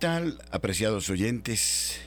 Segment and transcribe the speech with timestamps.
[0.00, 2.00] ¿Qué tal, apreciados oyentes?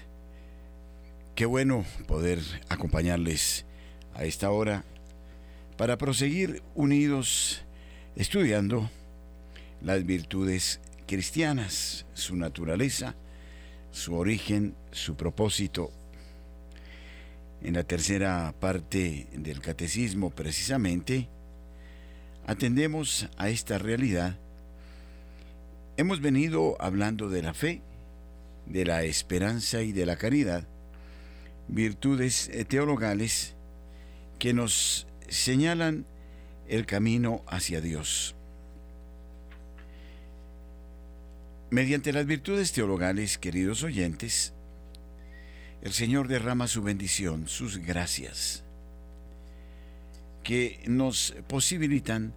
[1.35, 3.67] Qué bueno poder acompañarles
[4.15, 4.83] a esta hora
[5.77, 7.61] para proseguir unidos
[8.15, 8.89] estudiando
[9.83, 13.13] las virtudes cristianas, su naturaleza,
[13.91, 15.91] su origen, su propósito.
[17.61, 21.29] En la tercera parte del catecismo precisamente
[22.47, 24.39] atendemos a esta realidad.
[25.95, 27.83] Hemos venido hablando de la fe,
[28.65, 30.67] de la esperanza y de la caridad,
[31.67, 33.53] virtudes teologales
[34.39, 36.07] que nos señalan
[36.67, 38.35] el camino hacia Dios.
[41.69, 44.53] Mediante las virtudes teologales, queridos oyentes,
[45.83, 48.63] el Señor derrama su bendición, sus gracias,
[50.43, 52.33] que nos posibilitan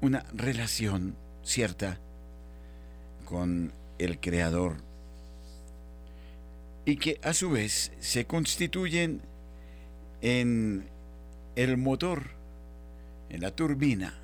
[0.00, 2.00] una relación cierta
[3.24, 4.76] con el Creador
[6.84, 9.22] y que a su vez se constituyen
[10.20, 10.88] en
[11.56, 12.30] el motor,
[13.30, 14.14] en la turbina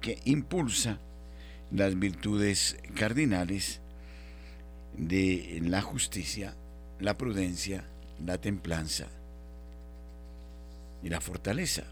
[0.00, 0.98] que impulsa
[1.70, 3.80] las virtudes cardinales
[4.96, 6.54] de la justicia,
[6.98, 7.84] la prudencia,
[8.24, 9.06] la templanza
[11.02, 11.84] y la fortaleza.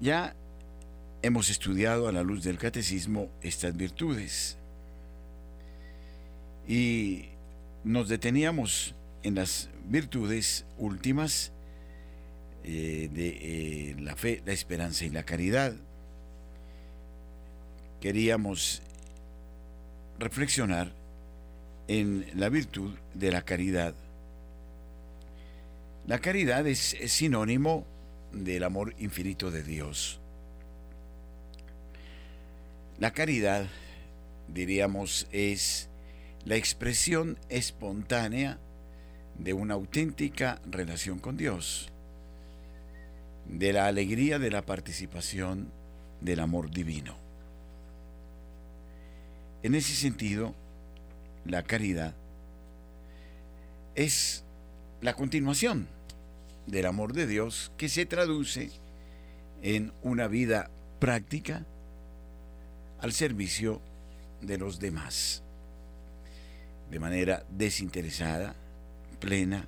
[0.00, 0.34] Ya
[1.22, 4.56] hemos estudiado a la luz del catecismo estas virtudes
[6.66, 7.26] y
[7.84, 11.52] nos deteníamos en las virtudes últimas
[12.64, 15.74] eh, de eh, la fe, la esperanza y la caridad.
[18.00, 18.82] Queríamos
[20.18, 20.92] reflexionar
[21.88, 23.94] en la virtud de la caridad.
[26.06, 27.86] La caridad es, es sinónimo
[28.32, 30.21] del amor infinito de Dios.
[33.02, 33.66] La caridad,
[34.46, 35.88] diríamos, es
[36.44, 38.60] la expresión espontánea
[39.36, 41.88] de una auténtica relación con Dios,
[43.46, 45.72] de la alegría de la participación
[46.20, 47.16] del amor divino.
[49.64, 50.54] En ese sentido,
[51.44, 52.14] la caridad
[53.96, 54.44] es
[55.00, 55.88] la continuación
[56.68, 58.70] del amor de Dios que se traduce
[59.60, 60.70] en una vida
[61.00, 61.66] práctica
[63.02, 63.80] al servicio
[64.40, 65.42] de los demás
[66.92, 68.54] de manera desinteresada,
[69.18, 69.66] plena,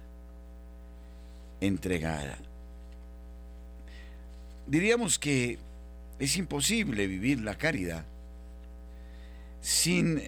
[1.59, 2.37] entregada.
[4.67, 5.59] Diríamos que
[6.19, 8.05] es imposible vivir la caridad
[9.63, 10.21] sin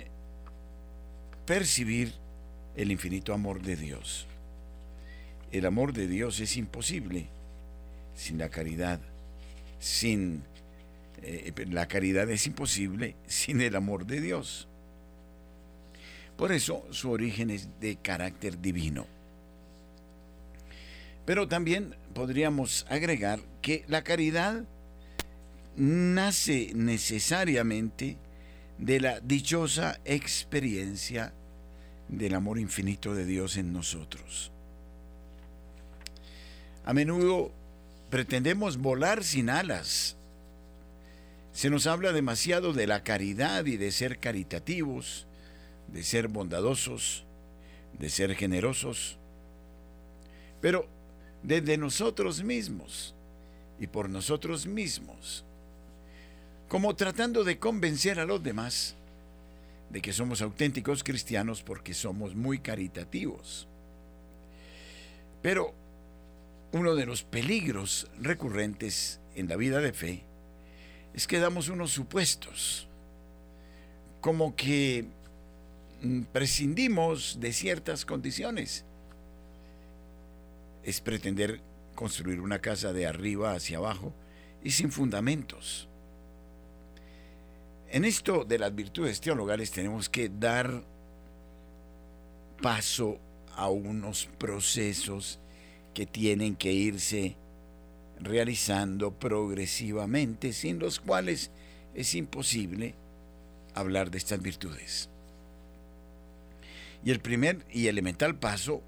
[1.45, 2.15] percibir
[2.77, 4.27] el infinito amor de Dios.
[5.53, 7.27] El amor de Dios es imposible
[8.17, 9.01] sin la caridad,
[9.79, 10.43] sin
[11.23, 14.69] eh, la caridad es imposible sin el amor de Dios.
[16.37, 19.07] Por eso su origen es de carácter divino.
[21.25, 24.65] Pero también podríamos agregar que la caridad
[25.77, 28.17] nace necesariamente
[28.79, 31.33] de la dichosa experiencia
[32.09, 34.53] del amor infinito de Dios en nosotros.
[36.85, 37.51] A menudo
[38.11, 40.17] pretendemos volar sin alas.
[41.57, 45.27] Se nos habla demasiado de la caridad y de ser caritativos,
[45.89, 47.25] de ser bondadosos,
[47.99, 49.17] de ser generosos,
[50.61, 50.87] pero
[51.43, 53.15] desde nosotros mismos
[53.81, 55.47] y por nosotros mismos,
[56.69, 58.95] como tratando de convencer a los demás
[59.89, 63.67] de que somos auténticos cristianos porque somos muy caritativos.
[65.41, 65.73] Pero
[66.73, 70.26] uno de los peligros recurrentes en la vida de fe
[71.17, 72.87] es que damos unos supuestos,
[74.21, 75.09] como que
[76.03, 78.85] Mm, prescindimos de ciertas condiciones.
[80.85, 81.61] Es pretender
[81.95, 84.13] construir una casa de arriba hacia abajo
[84.63, 85.89] y sin fundamentos.
[87.89, 90.85] En esto de las virtudes teologales tenemos que dar
[92.61, 93.19] paso
[93.55, 95.39] a unos procesos
[95.95, 97.37] que tienen que irse
[98.21, 101.51] realizando progresivamente, sin los cuales
[101.95, 102.95] es imposible
[103.75, 105.09] hablar de estas virtudes.
[107.05, 108.83] Y el primer y elemental paso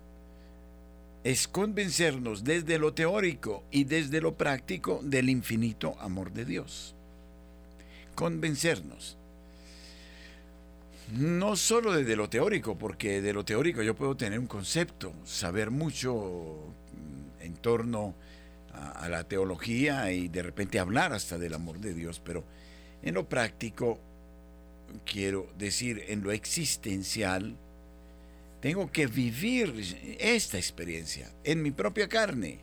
[1.25, 6.95] es convencernos desde lo teórico y desde lo práctico del infinito amor de Dios.
[8.15, 9.17] Convencernos.
[11.13, 15.71] No solo desde lo teórico, porque de lo teórico yo puedo tener un concepto, saber
[15.71, 16.59] mucho
[17.41, 18.28] en torno a,
[18.79, 22.45] a la teología y de repente hablar hasta del amor de Dios, pero
[23.03, 23.99] en lo práctico
[25.05, 27.57] quiero decir en lo existencial,
[28.61, 32.59] tengo que vivir esta experiencia en mi propia carne,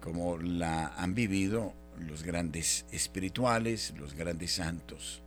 [0.00, 5.20] como la han vivido los grandes espirituales, los grandes santos.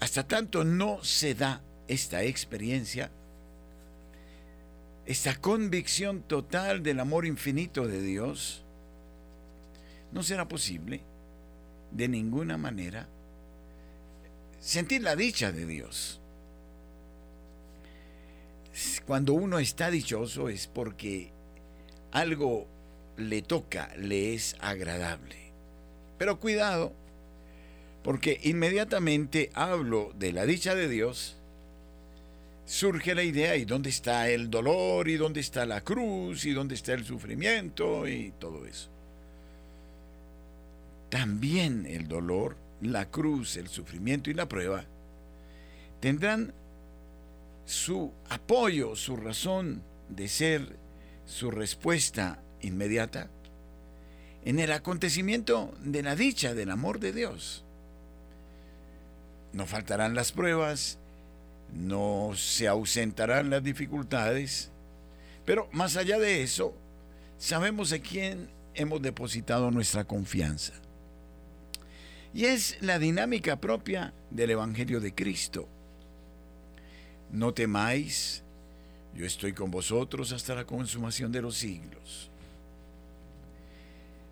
[0.00, 3.10] Hasta tanto no se da esta experiencia,
[5.06, 8.62] esta convicción total del amor infinito de Dios,
[10.12, 11.02] no será posible
[11.90, 13.08] de ninguna manera
[14.60, 16.20] sentir la dicha de Dios.
[19.06, 21.30] Cuando uno está dichoso es porque
[22.10, 22.66] algo
[23.16, 25.36] le toca, le es agradable.
[26.18, 26.92] Pero cuidado,
[28.02, 31.36] porque inmediatamente hablo de la dicha de Dios,
[32.64, 35.08] surge la idea, ¿y dónde está el dolor?
[35.08, 36.44] ¿Y dónde está la cruz?
[36.44, 38.06] ¿Y dónde está el sufrimiento?
[38.08, 38.90] Y todo eso.
[41.10, 44.84] También el dolor, la cruz, el sufrimiento y la prueba
[46.00, 46.52] tendrán
[47.64, 50.76] su apoyo, su razón de ser,
[51.24, 53.30] su respuesta inmediata
[54.44, 57.64] en el acontecimiento de la dicha del amor de Dios.
[59.52, 60.98] No faltarán las pruebas,
[61.74, 64.70] no se ausentarán las dificultades,
[65.44, 66.74] pero más allá de eso,
[67.38, 70.72] sabemos en quién hemos depositado nuestra confianza.
[72.32, 75.68] Y es la dinámica propia del Evangelio de Cristo.
[77.30, 78.42] No temáis,
[79.14, 82.30] yo estoy con vosotros hasta la consumación de los siglos.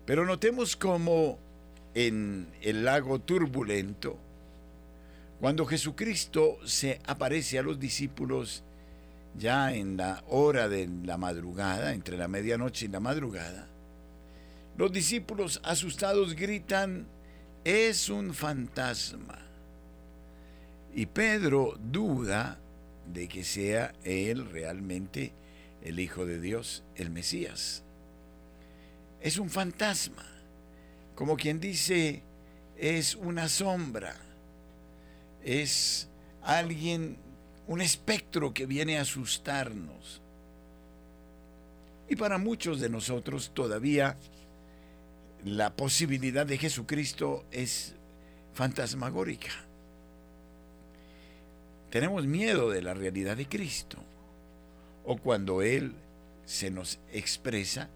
[0.05, 1.39] Pero notemos cómo
[1.93, 4.17] en el lago turbulento,
[5.43, 8.63] cuando Jesucristo se aparece a los discípulos
[9.37, 13.67] ya en la hora de la madrugada, entre la medianoche y la madrugada,
[14.77, 17.07] los discípulos asustados gritan,
[17.65, 19.37] es un fantasma.
[20.95, 22.57] Y Pedro duda
[23.13, 25.33] de que sea él realmente
[25.83, 27.83] el Hijo de Dios, el Mesías.
[29.19, 30.25] Es un fantasma,
[31.15, 32.23] como quien dice,
[32.77, 34.15] es una sombra,
[35.43, 36.07] es
[36.41, 37.17] alguien,
[37.67, 40.21] un espectro que viene a asustarnos.
[42.09, 44.17] Y para muchos de nosotros todavía
[45.45, 47.95] la posibilidad de Jesucristo es
[48.53, 49.49] fantasmagórica.
[51.89, 53.97] Tenemos miedo de la realidad de Cristo.
[55.05, 55.93] O cuando Él
[56.45, 57.89] se nos expresa,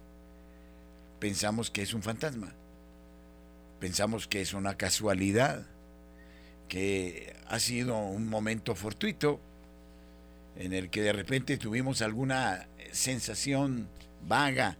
[1.18, 2.52] pensamos que es un fantasma.
[3.80, 5.66] Pensamos que es una casualidad,
[6.68, 9.40] que ha sido un momento fortuito
[10.56, 13.88] en el que de repente tuvimos alguna sensación
[14.26, 14.76] vaga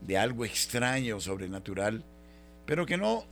[0.00, 2.04] de algo extraño, sobrenatural,
[2.66, 3.24] pero que no,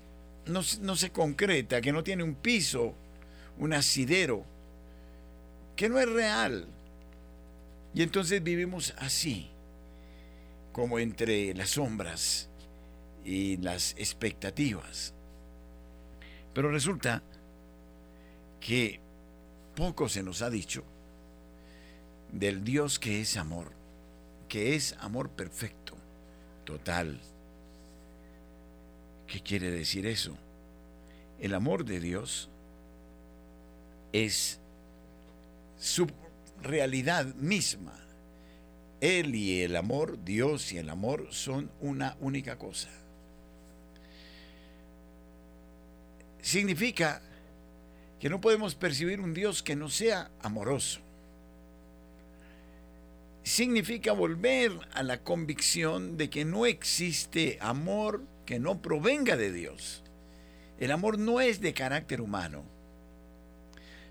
[0.46, 2.94] no, se concreta, que no tiene un piso,
[3.58, 4.44] un asidero,
[5.76, 6.66] que no es real.
[7.94, 9.50] Y entonces vivimos así,
[10.72, 12.48] como entre las sombras
[13.24, 15.12] y las expectativas.
[16.54, 17.22] Pero resulta
[18.64, 19.00] que
[19.74, 20.84] poco se nos ha dicho
[22.30, 23.72] del Dios que es amor,
[24.48, 25.96] que es amor perfecto
[26.64, 27.20] total.
[29.26, 30.36] ¿Qué quiere decir eso?
[31.40, 32.48] El amor de Dios
[34.12, 34.60] es
[35.78, 36.06] su
[36.62, 37.98] realidad misma.
[39.00, 42.88] Él y el amor, Dios y el amor son una única cosa.
[46.40, 47.22] Significa
[48.22, 51.00] que no podemos percibir un Dios que no sea amoroso
[53.42, 60.04] significa volver a la convicción de que no existe amor que no provenga de Dios.
[60.78, 62.62] El amor no es de carácter humano.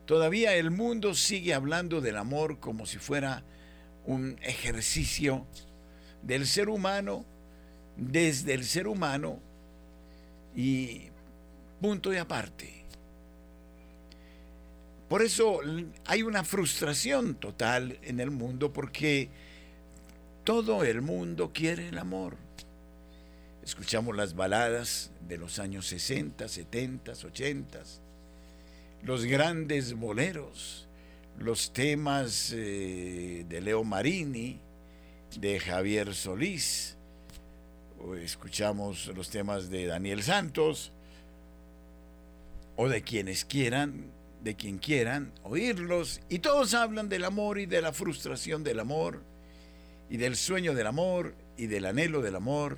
[0.06, 3.46] Todavía el mundo sigue hablando del amor como si fuera
[4.06, 5.48] un ejercicio
[6.22, 7.24] del ser humano,
[7.96, 9.40] desde el ser humano
[10.54, 11.04] y
[11.80, 12.81] punto y aparte.
[15.12, 15.60] Por eso
[16.06, 19.28] hay una frustración total en el mundo porque
[20.46, 22.38] todo el mundo quiere el amor.
[23.62, 27.82] Escuchamos las baladas de los años 60, 70, 80,
[29.04, 30.88] los grandes boleros,
[31.38, 34.62] los temas eh, de Leo Marini,
[35.38, 36.96] de Javier Solís,
[38.24, 40.94] escuchamos los temas de Daniel Santos,
[42.78, 47.82] o de quienes quieran de quien quieran oírlos, y todos hablan del amor y de
[47.82, 49.22] la frustración del amor,
[50.10, 52.78] y del sueño del amor, y del anhelo del amor,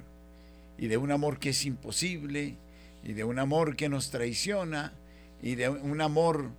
[0.78, 2.56] y de un amor que es imposible,
[3.04, 4.94] y de un amor que nos traiciona,
[5.42, 6.50] y de un amor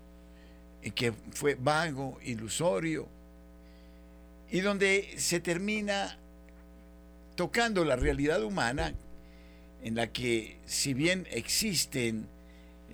[0.94, 3.08] que fue vago, ilusorio,
[4.50, 6.18] y donde se termina
[7.34, 8.94] tocando la realidad humana
[9.82, 12.26] en la que si bien existen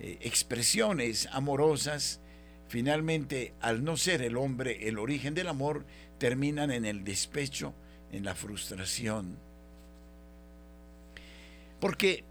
[0.03, 2.19] eh, expresiones amorosas,
[2.67, 5.85] finalmente al no ser el hombre el origen del amor,
[6.17, 7.75] terminan en el despecho,
[8.11, 9.37] en la frustración.
[11.79, 12.23] Porque,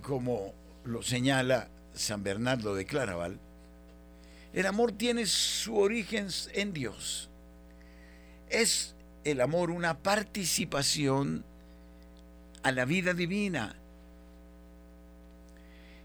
[0.00, 0.54] como
[0.86, 3.38] lo señala San Bernardo de Claraval,
[4.54, 7.28] el amor tiene su origen en Dios.
[8.48, 8.94] Es
[9.24, 11.44] el amor una participación
[12.62, 13.76] a la vida divina.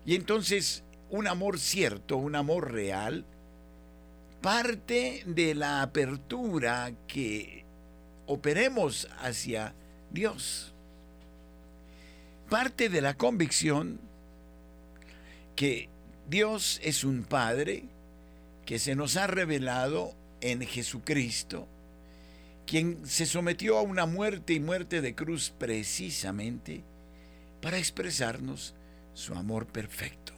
[0.10, 3.26] Y entonces un amor cierto, un amor real,
[4.42, 7.64] parte de la apertura que
[8.26, 9.76] operemos hacia
[10.10, 10.74] Dios.
[12.50, 14.00] Parte de la convicción
[15.56, 15.90] que
[16.28, 17.84] Dios es un Padre
[18.66, 21.68] que se nos ha revelado en Jesucristo,
[22.66, 26.82] quien se sometió a una muerte y muerte de cruz precisamente
[27.62, 28.74] para expresarnos
[29.14, 30.34] su amor perfecto.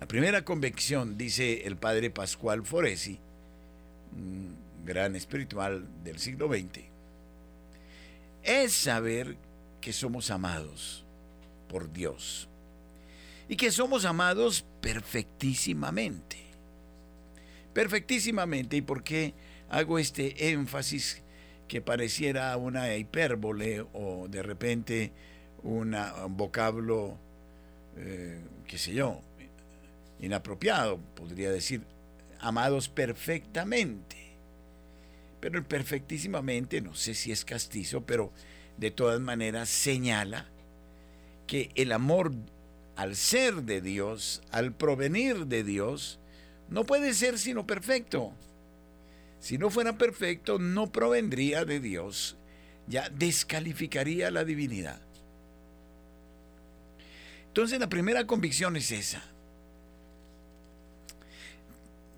[0.00, 3.18] La primera convicción, dice el padre Pascual Foresi,
[4.16, 6.84] un gran espiritual del siglo XX,
[8.44, 9.36] es saber
[9.80, 11.04] que somos amados
[11.68, 12.48] por Dios
[13.48, 16.36] y que somos amados perfectísimamente.
[17.72, 18.76] Perfectísimamente.
[18.76, 19.34] ¿Y por qué
[19.70, 21.22] hago este énfasis
[21.66, 25.12] que pareciera una hipérbole o de repente
[25.62, 25.96] un
[26.30, 27.16] vocablo,
[27.96, 29.20] eh, qué sé yo,
[30.20, 31.82] inapropiado, podría decir,
[32.40, 34.16] amados perfectamente.
[35.40, 38.32] Pero perfectísimamente, no sé si es castizo, pero
[38.76, 40.46] de todas maneras señala
[41.46, 42.32] que el amor
[42.96, 46.18] al ser de Dios, al provenir de Dios,
[46.68, 48.32] no puede ser sino perfecto.
[49.38, 52.36] Si no fuera perfecto, no provendría de Dios,
[52.88, 55.00] ya descalificaría la divinidad.
[57.58, 59.20] Entonces la primera convicción es esa.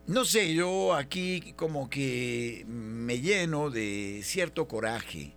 [0.06, 5.32] No sé, yo aquí como que me lleno de cierto coraje,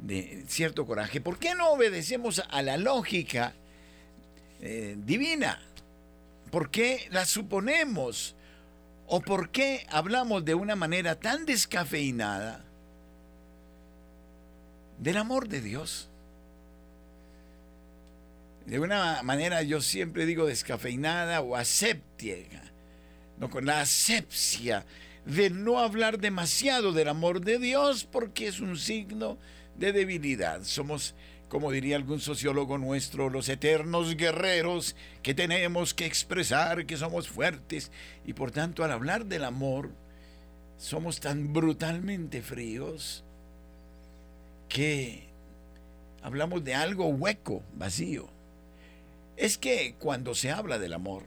[0.00, 1.20] de cierto coraje.
[1.20, 3.54] ¿Por qué no obedecemos a la lógica
[4.60, 5.62] eh, divina?
[6.50, 8.34] ¿Por qué la suponemos?
[9.06, 12.64] ¿O por qué hablamos de una manera tan descafeinada
[14.98, 16.08] del amor de Dios?
[18.66, 22.72] De una manera yo siempre digo descafeinada o aséptica
[23.42, 24.86] no con la asepsia
[25.26, 29.36] de no hablar demasiado del amor de Dios porque es un signo
[29.76, 30.62] de debilidad.
[30.62, 31.16] Somos,
[31.48, 37.90] como diría algún sociólogo nuestro, los eternos guerreros que tenemos que expresar que somos fuertes
[38.24, 39.90] y por tanto al hablar del amor
[40.76, 43.24] somos tan brutalmente fríos
[44.68, 45.28] que
[46.22, 48.30] hablamos de algo hueco, vacío.
[49.36, 51.24] Es que cuando se habla del amor,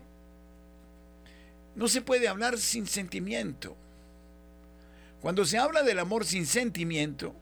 [1.76, 3.76] no se puede hablar sin sentimiento.
[5.22, 7.34] Cuando se habla del amor sin sentimiento,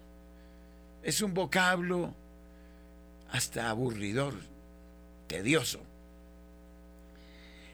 [1.04, 2.14] es un vocablo
[3.30, 4.36] hasta aburridor,
[5.28, 5.82] tedioso.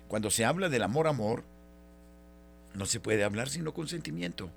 [0.08, 1.44] Cuando se habla del amor, amor,
[2.74, 4.50] no se puede hablar sino con sentimiento,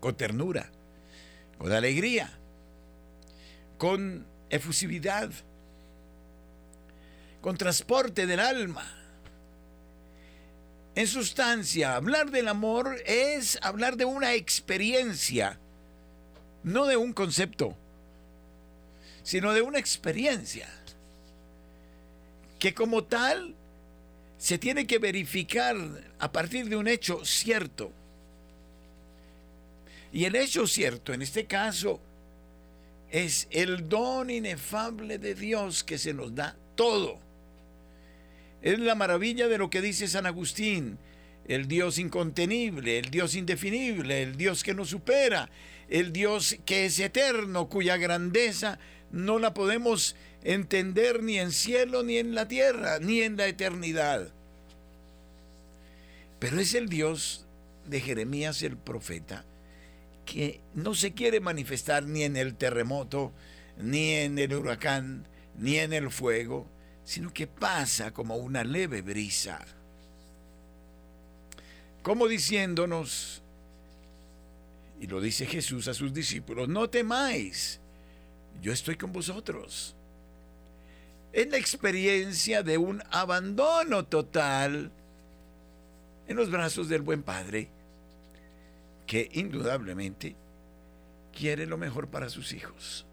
[0.00, 0.70] con ternura,
[1.58, 2.32] con alegría,
[3.78, 5.30] con efusividad,
[7.40, 8.94] con transporte del alma.
[10.94, 15.58] En sustancia, hablar del amor es hablar de una experiencia,
[16.64, 17.76] no de un concepto,
[19.22, 20.68] sino de una experiencia
[22.58, 23.54] que como tal
[24.38, 25.76] se tiene que verificar
[26.18, 27.92] a partir de un hecho cierto.
[30.12, 32.00] Y el hecho cierto, en este caso,
[33.10, 37.27] es el don inefable de Dios que se nos da todo
[38.62, 40.98] es la maravilla de lo que dice San Agustín,
[41.46, 45.48] el Dios incontenible, el Dios indefinible, el Dios que nos supera,
[45.88, 48.78] el Dios que es eterno, cuya grandeza
[49.10, 54.28] no la podemos entender ni en cielo, ni en la tierra, ni en la eternidad.
[56.38, 57.46] Pero es el Dios
[57.86, 59.44] de Jeremías el profeta,
[60.26, 63.32] que no se quiere manifestar ni en el terremoto,
[63.78, 65.26] ni en el huracán,
[65.58, 66.66] ni en el fuego,
[67.08, 69.64] sino que pasa como una leve brisa,
[72.02, 73.40] como diciéndonos,
[75.00, 77.80] y lo dice Jesús a sus discípulos, no temáis,
[78.60, 79.94] yo estoy con vosotros.
[81.32, 84.90] es la experiencia de un abandono total
[86.26, 87.70] en los brazos del buen Padre,
[89.06, 90.36] que indudablemente
[91.34, 93.07] quiere lo mejor para sus hijos.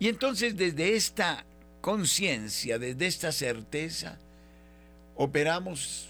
[0.00, 1.44] Y entonces desde esta
[1.82, 4.18] conciencia, desde esta certeza,
[5.14, 6.08] operamos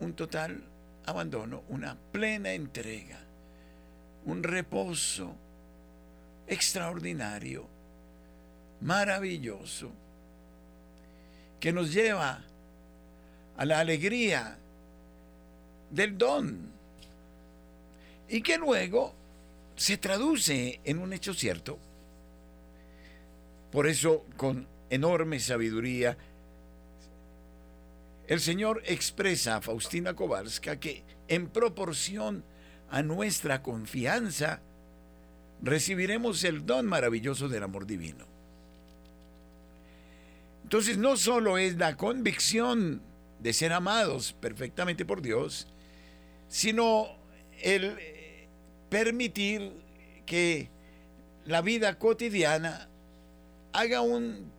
[0.00, 0.60] un total
[1.06, 3.20] abandono, una plena entrega,
[4.26, 5.32] un reposo
[6.48, 7.68] extraordinario,
[8.80, 9.92] maravilloso,
[11.60, 12.42] que nos lleva
[13.56, 14.58] a la alegría
[15.92, 16.68] del don
[18.28, 19.14] y que luego
[19.76, 21.78] se traduce en un hecho cierto.
[23.70, 26.16] Por eso, con enorme sabiduría,
[28.26, 32.44] el Señor expresa a Faustina Kowalska que en proporción
[32.90, 34.60] a nuestra confianza,
[35.62, 38.26] recibiremos el don maravilloso del amor divino.
[40.64, 43.00] Entonces no solo es la convicción
[43.40, 45.66] de ser amados perfectamente por Dios,
[46.48, 47.08] sino
[47.62, 47.96] el
[48.88, 49.72] permitir
[50.26, 50.68] que
[51.44, 52.89] la vida cotidiana
[53.72, 54.50] haga un,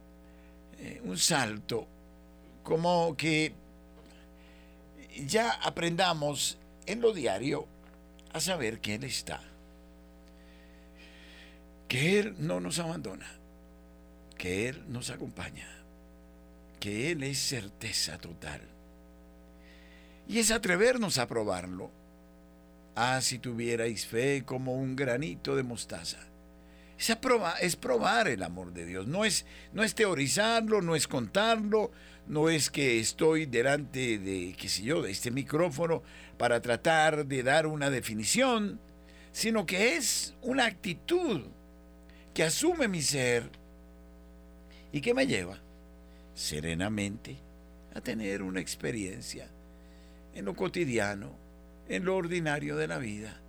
[0.80, 1.88] eh, un salto,
[2.64, 3.54] como que
[5.26, 7.68] ya aprendamos en lo diario
[8.34, 9.42] a saber que Él está,
[11.88, 13.28] que Él no nos abandona,
[14.38, 15.68] que Él nos acompaña,
[16.80, 18.62] que Él es certeza total.
[20.28, 21.92] Y es atrevernos a probarlo.
[22.96, 26.31] Ah, si tuvierais fe como un granito de mostaza.
[27.02, 27.18] Es,
[27.62, 29.08] es probar el amor de Dios.
[29.08, 31.92] No es, no es teorizarlo, no es contarlo,
[32.28, 36.04] no es que estoy delante de, qué sé yo, de este micrófono
[36.38, 38.80] para tratar de dar una definición,
[39.32, 41.42] sino que es una actitud
[42.36, 43.50] que asume mi ser
[44.92, 45.58] y que me lleva
[46.36, 47.36] serenamente
[47.96, 49.50] a tener una experiencia
[50.36, 51.32] en lo cotidiano,
[51.90, 53.42] en lo ordinario de la vida,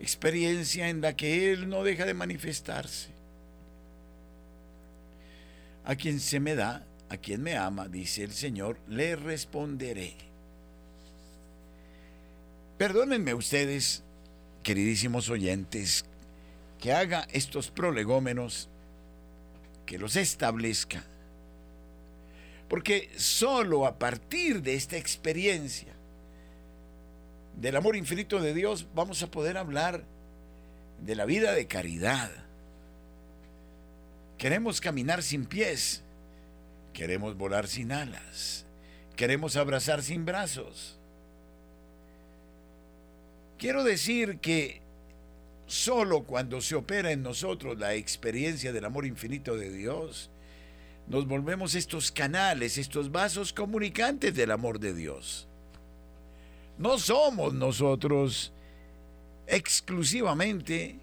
[0.00, 3.08] experiencia en la que Él no deja de manifestarse.
[5.84, 10.14] A quien se me da, a quien me ama, dice el Señor, le responderé.
[12.76, 14.02] Perdónenme ustedes,
[14.62, 16.04] queridísimos oyentes,
[16.78, 18.68] que haga estos prolegómenos,
[19.84, 21.04] que los establezca.
[22.68, 25.97] Porque solo a partir de esta experiencia
[27.60, 30.04] del amor infinito de Dios vamos a poder hablar
[31.04, 32.30] de la vida de caridad.
[34.36, 36.02] Queremos caminar sin pies,
[36.92, 38.64] queremos volar sin alas,
[39.16, 40.98] queremos abrazar sin brazos.
[43.58, 44.80] Quiero decir que
[45.66, 50.30] solo cuando se opera en nosotros la experiencia del amor infinito de Dios,
[51.08, 55.47] nos volvemos estos canales, estos vasos comunicantes del amor de Dios.
[56.78, 58.52] No somos nosotros
[59.46, 60.96] exclusivamente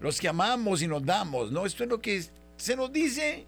[0.00, 1.66] los que amamos y nos damos, ¿no?
[1.66, 2.24] Esto es lo que
[2.56, 3.46] se nos dice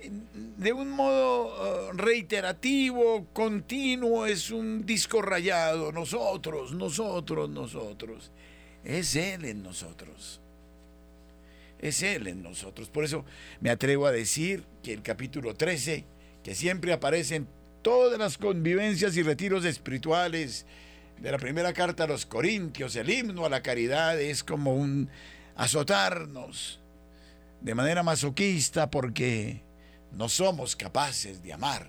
[0.00, 8.30] de un modo uh, reiterativo, continuo, es un disco rayado, nosotros, nosotros, nosotros.
[8.84, 10.40] Es Él en nosotros.
[11.80, 12.88] Es Él en nosotros.
[12.88, 13.24] Por eso
[13.60, 16.04] me atrevo a decir que el capítulo 13,
[16.44, 17.48] que siempre aparecen
[17.82, 20.64] todas las convivencias y retiros espirituales
[21.20, 25.08] de la primera carta a los Corintios, el himno a la caridad, es como un
[25.56, 26.80] azotarnos
[27.60, 29.62] de manera masoquista porque
[30.12, 31.88] no somos capaces de amar.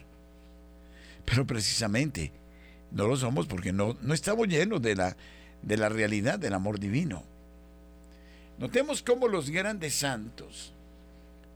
[1.26, 2.32] Pero precisamente
[2.92, 5.16] no lo somos porque no, no estamos llenos de la,
[5.62, 7.24] de la realidad del amor divino.
[8.58, 10.74] Notemos cómo los grandes santos,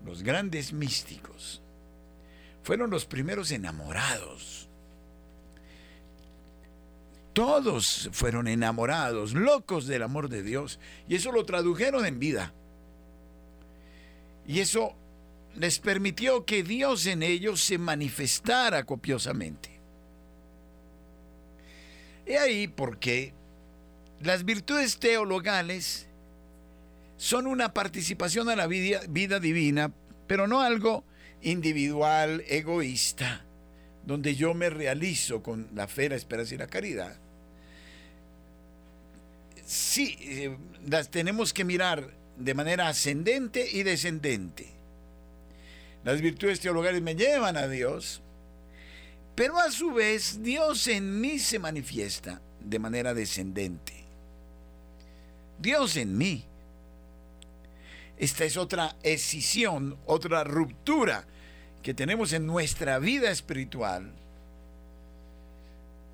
[0.06, 1.62] los grandes místicos,
[2.64, 4.63] fueron los primeros enamorados.
[7.34, 12.54] Todos fueron enamorados, locos del amor de Dios, y eso lo tradujeron en vida.
[14.48, 14.96] Y eso
[15.56, 19.80] les permitió que Dios en ellos se manifestara copiosamente.
[22.28, 23.34] Y ahí porque
[24.22, 26.08] las virtudes teologales
[27.18, 29.92] son una participación a la vida, vida divina,
[30.28, 31.04] pero no algo
[31.42, 33.46] individual, egoísta,
[34.06, 37.23] donde yo me realizo con la fe, la esperanza y la caridad.
[39.74, 40.56] Sí, eh,
[40.86, 44.68] las tenemos que mirar de manera ascendente y descendente.
[46.04, 48.22] Las virtudes teologales me llevan a Dios,
[49.34, 53.94] pero a su vez Dios en mí se manifiesta de manera descendente.
[55.58, 56.46] Dios en mí.
[58.20, 61.26] Esta es otra escisión, otra ruptura
[61.82, 64.14] que tenemos en nuestra vida espiritual.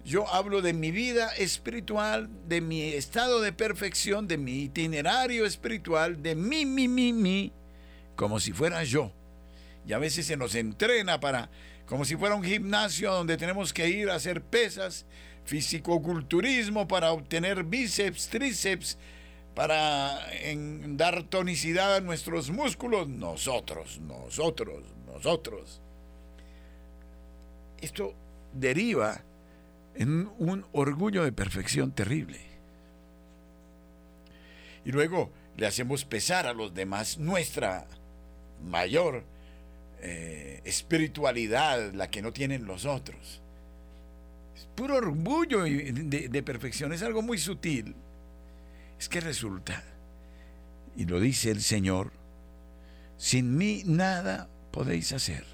[0.10, 6.24] Yo hablo de mi vida espiritual, de mi estado de perfección, de mi itinerario espiritual,
[6.24, 7.54] de mí, mí, mí, mí,
[8.16, 9.12] como si fuera yo.
[9.86, 11.52] Y a veces se nos entrena para,
[11.86, 15.06] como si fuera un gimnasio donde tenemos que ir a hacer pesas,
[15.46, 18.98] fisicoculturismo para obtener bíceps, tríceps,
[19.54, 20.26] para
[20.88, 23.08] dar tonicidad a nuestros músculos.
[23.08, 25.80] Nosotros, nosotros, nosotros.
[27.80, 28.16] Esto
[28.52, 29.22] deriva
[29.96, 32.40] en un orgullo de perfección terrible.
[34.86, 37.86] Y luego le hacemos pesar a los demás nuestra
[38.64, 39.24] mayor
[40.02, 43.42] eh, espiritualidad, la que no tienen los otros.
[44.56, 47.96] Es puro orgullo de, de perfección, es algo muy sutil.
[48.98, 49.84] Es que resulta,
[50.96, 52.12] y lo dice el Señor,
[53.18, 55.46] sin mí nada podéis hacer.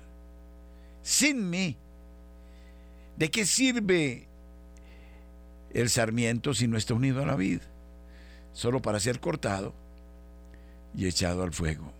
[1.01, 1.77] Sin mí.
[3.17, 4.27] ¿De qué sirve
[5.73, 7.61] el sarmiento si no está unido a la vid?
[8.53, 9.73] Solo para ser cortado
[10.95, 11.91] y echado al fuego.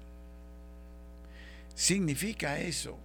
[1.74, 2.98] Significa eso.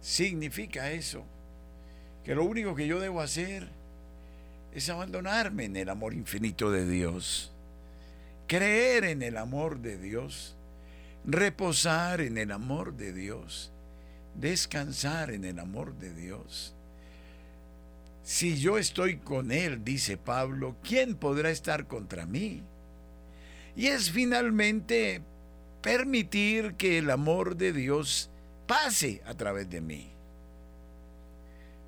[0.00, 1.24] Significa eso.
[2.24, 3.68] Que lo único que yo debo hacer
[4.72, 7.52] es abandonarme en el amor infinito de Dios.
[8.46, 10.54] Creer en el amor de Dios.
[11.24, 13.72] Reposar en el amor de Dios.
[14.40, 16.74] Descansar en el amor de Dios.
[18.22, 22.62] Si yo estoy con Él, dice Pablo, ¿quién podrá estar contra mí?
[23.76, 25.22] Y es finalmente
[25.80, 28.28] permitir que el amor de Dios
[28.66, 30.10] pase a través de mí.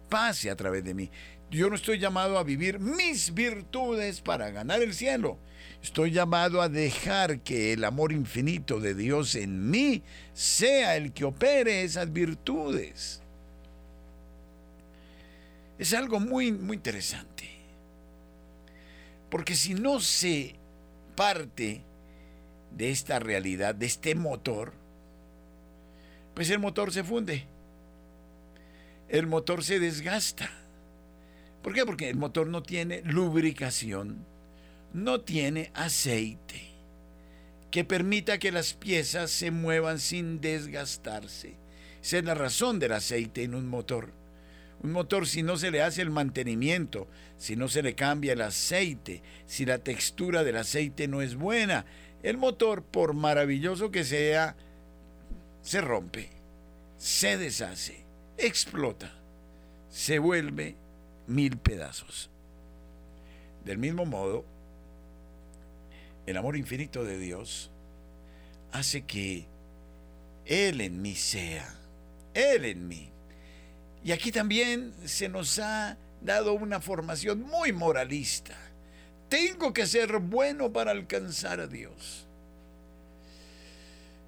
[0.09, 1.11] Pase a través de mí.
[1.51, 5.39] Yo no estoy llamado a vivir mis virtudes para ganar el cielo.
[5.83, 10.03] Estoy llamado a dejar que el amor infinito de Dios en mí
[10.35, 13.23] sea el que opere esas virtudes.
[15.79, 17.49] Es algo muy, muy interesante.
[19.31, 20.57] Porque si no se
[21.15, 21.83] parte
[22.77, 24.73] de esta realidad, de este motor,
[26.35, 27.45] pues el motor se funde.
[29.09, 30.51] El motor se desgasta.
[31.63, 31.85] ¿Por qué?
[31.85, 34.25] Porque el motor no tiene lubricación,
[34.93, 36.69] no tiene aceite
[37.71, 41.57] que permita que las piezas se muevan sin desgastarse.
[42.03, 44.13] Esa es la razón del aceite en un motor.
[44.83, 48.41] Un motor si no se le hace el mantenimiento, si no se le cambia el
[48.41, 51.85] aceite, si la textura del aceite no es buena,
[52.23, 54.57] el motor, por maravilloso que sea,
[55.63, 56.31] se rompe,
[56.97, 58.05] se deshace,
[58.39, 59.13] explota,
[59.91, 60.77] se vuelve
[61.27, 62.31] mil pedazos.
[63.65, 64.45] Del mismo modo,
[66.29, 67.71] el amor infinito de Dios
[68.73, 69.47] hace que
[70.47, 71.75] Él en mí sea,
[72.35, 73.09] Él en mí.
[74.05, 78.57] Y aquí también se nos ha dado una formación muy moralista
[79.29, 82.27] tengo que ser bueno para alcanzar a Dios.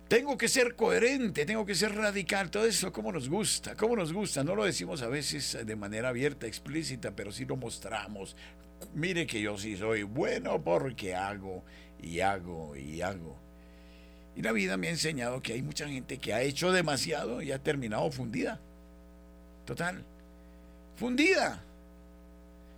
[0.09, 4.13] Tengo que ser coherente, tengo que ser radical, todo eso como nos gusta, como nos
[4.13, 4.43] gusta.
[4.43, 8.37] No lo decimos a veces de manera abierta, explícita, pero sí lo mostramos.
[8.95, 11.63] Mire que yo sí soy bueno porque hago
[12.03, 13.37] y hago y hago.
[14.37, 17.53] Y la vida me ha enseñado que hay mucha gente que ha hecho demasiado y
[17.53, 18.61] ha terminado fundida.
[19.67, 20.05] Total.
[20.97, 21.63] Fundida.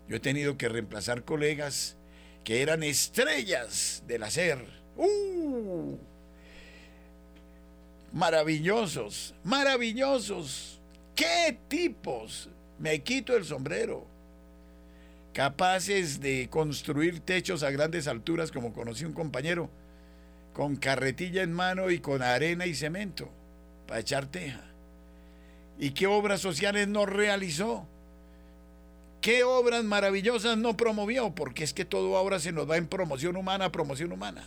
[0.09, 1.97] Yo he tenido que reemplazar colegas
[2.45, 4.65] que eran estrellas del hacer.
[4.97, 5.97] ¡Uh!
[8.13, 10.81] Maravillosos, maravillosos.
[11.15, 12.49] ¿Qué tipos?
[12.79, 14.12] Me quito el sombrero.
[15.33, 19.71] Capaces de construir techos a grandes alturas, como conocí un compañero,
[20.53, 23.29] con carretilla en mano y con arena y cemento
[23.87, 24.61] para echar teja.
[25.79, 27.87] ¿Y qué obras sociales no realizó?
[29.23, 31.35] ¿Qué obras maravillosas no promovió?
[31.35, 34.45] Porque es que todo ahora se nos va en promoción humana, promoción humana.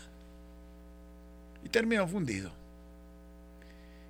[1.64, 2.52] Y terminó fundido.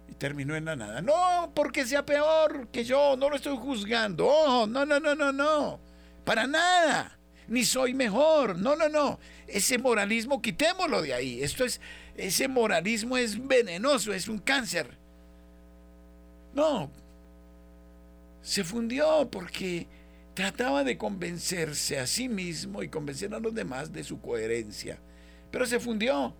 [0.09, 1.01] Y terminó en la nada.
[1.01, 4.27] No, porque sea peor que yo, no lo estoy juzgando.
[4.27, 5.84] Ojo, no, no, no, no, no.
[6.25, 7.17] Para nada.
[7.47, 8.57] Ni soy mejor.
[8.57, 9.19] No, no, no.
[9.47, 11.43] Ese moralismo, quitémoslo de ahí.
[11.43, 11.79] Esto es,
[12.17, 14.97] ese moralismo es venenoso, es un cáncer.
[16.53, 16.89] No.
[18.41, 19.87] Se fundió porque
[20.35, 24.99] trataba de convencerse a sí mismo y convencer a los demás de su coherencia,
[25.49, 26.35] pero se fundió.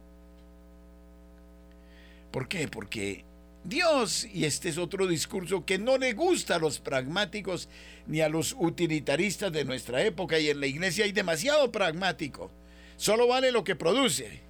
[2.32, 2.68] ¿Por qué?
[2.68, 3.24] Porque
[3.66, 7.68] Dios, y este es otro discurso que no le gusta a los pragmáticos
[8.06, 12.52] ni a los utilitaristas de nuestra época, y en la iglesia hay demasiado pragmático,
[12.96, 14.42] solo vale lo que produce.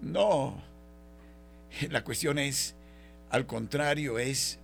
[0.00, 0.62] No.
[1.90, 2.74] La cuestión es,
[3.30, 4.58] al contrario, es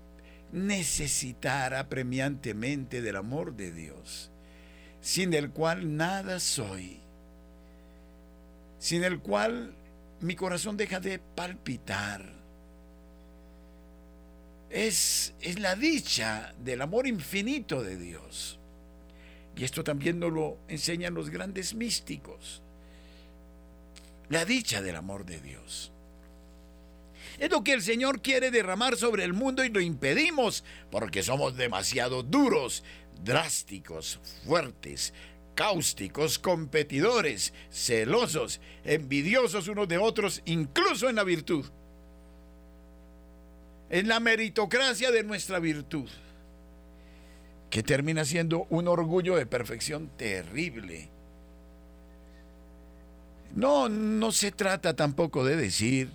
[0.52, 4.30] necesitar apremiantemente del amor de Dios,
[5.00, 7.00] sin el cual nada soy,
[8.78, 9.74] sin el cual
[10.20, 12.41] mi corazón deja de palpitar.
[14.72, 18.58] Es, es la dicha del amor infinito de Dios.
[19.54, 22.62] Y esto también nos lo enseñan los grandes místicos.
[24.30, 25.92] La dicha del amor de Dios.
[27.38, 31.56] Es lo que el Señor quiere derramar sobre el mundo y lo impedimos porque somos
[31.56, 32.82] demasiado duros,
[33.22, 35.12] drásticos, fuertes,
[35.54, 41.66] cáusticos, competidores, celosos, envidiosos unos de otros, incluso en la virtud.
[43.92, 46.08] En la meritocracia de nuestra virtud,
[47.68, 51.10] que termina siendo un orgullo de perfección terrible.
[53.54, 56.10] No, no se trata tampoco de decir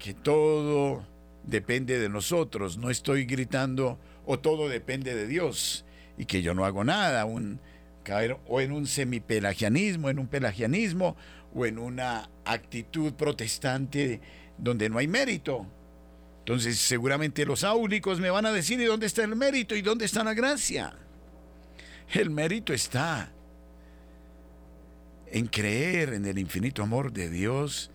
[0.00, 1.06] que todo
[1.44, 5.84] depende de nosotros, no estoy gritando o todo depende de Dios
[6.18, 7.60] y que yo no hago nada, un,
[8.02, 11.14] caer o en un semipelagianismo, en un pelagianismo
[11.54, 14.20] o en una actitud protestante
[14.58, 15.66] donde no hay mérito.
[16.44, 20.04] Entonces seguramente los áulicos me van a decir ¿y dónde está el mérito y dónde
[20.04, 20.94] está la gracia?
[22.12, 23.32] El mérito está
[25.32, 27.90] en creer en el infinito amor de Dios,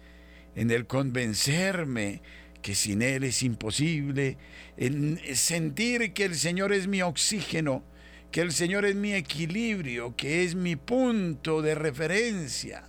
[0.56, 2.24] en el convencerme
[2.64, 4.38] que sin Él es imposible,
[4.78, 7.84] en sentir que el Señor es mi oxígeno,
[8.32, 12.84] que el Señor es mi equilibrio, que es mi punto de referencia,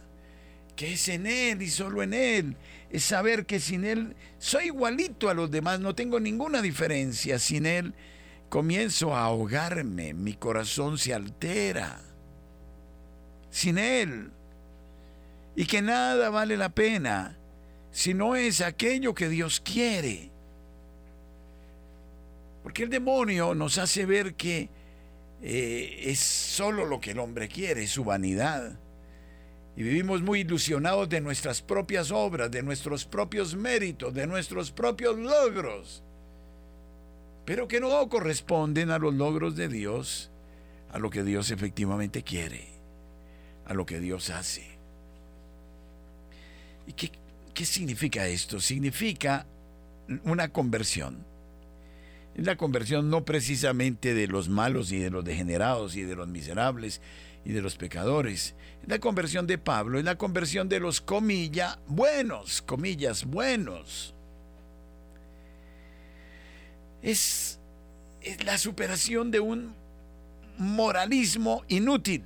[0.81, 2.57] que es en Él y solo en Él.
[2.91, 7.39] Es saber que sin Él soy igualito a los demás, no tengo ninguna diferencia.
[7.39, 7.93] Sin Él
[8.49, 12.01] comienzo a ahogarme, mi corazón se altera.
[13.51, 14.31] Sin Él.
[15.55, 17.37] Y que nada vale la pena
[17.93, 20.31] si no es aquello que Dios quiere.
[22.63, 24.71] Porque el demonio nos hace ver que
[25.43, 28.79] eh, es solo lo que el hombre quiere, su vanidad.
[29.77, 35.17] Y vivimos muy ilusionados de nuestras propias obras, de nuestros propios méritos, de nuestros propios
[35.17, 36.03] logros,
[37.45, 40.31] pero que no corresponden a los logros de Dios,
[40.93, 42.67] a lo que Dios efectivamente quiere,
[43.65, 44.67] a lo que Dios hace.
[46.87, 47.13] ¿Y qué,
[47.55, 48.61] qué significa esto?
[48.61, 49.47] Significa
[50.25, 51.31] una conversión
[52.35, 56.29] es la conversión no precisamente de los malos y de los degenerados y de los
[56.29, 57.01] miserables
[57.45, 58.55] y de los pecadores.
[58.83, 64.15] Es la conversión de Pablo, es la conversión de los comillas buenos, comillas buenos.
[67.03, 67.59] Es,
[68.21, 69.75] es la superación de un
[70.59, 72.25] moralismo inútil.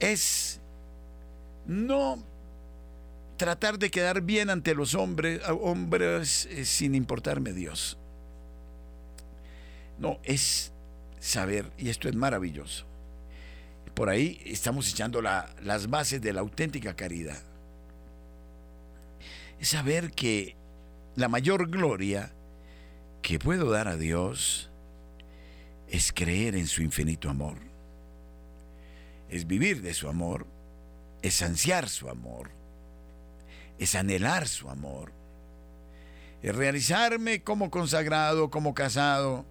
[0.00, 0.60] Es
[1.66, 2.22] no
[3.36, 7.98] tratar de quedar bien ante los hombres, hombres eh, sin importarme Dios.
[9.98, 10.73] No, es
[11.26, 12.86] saber, y esto es maravilloso.
[13.94, 17.40] Por ahí estamos echando las bases de la auténtica caridad.
[19.60, 20.56] Es saber que
[21.14, 22.32] la mayor gloria
[23.22, 24.70] que puedo dar a Dios
[25.88, 27.58] es creer en su infinito amor.
[29.30, 30.46] Es vivir de su amor,
[31.22, 32.50] es ansiar su amor
[33.78, 35.12] es anhelar su amor,
[36.42, 39.44] es realizarme como consagrado, como casado,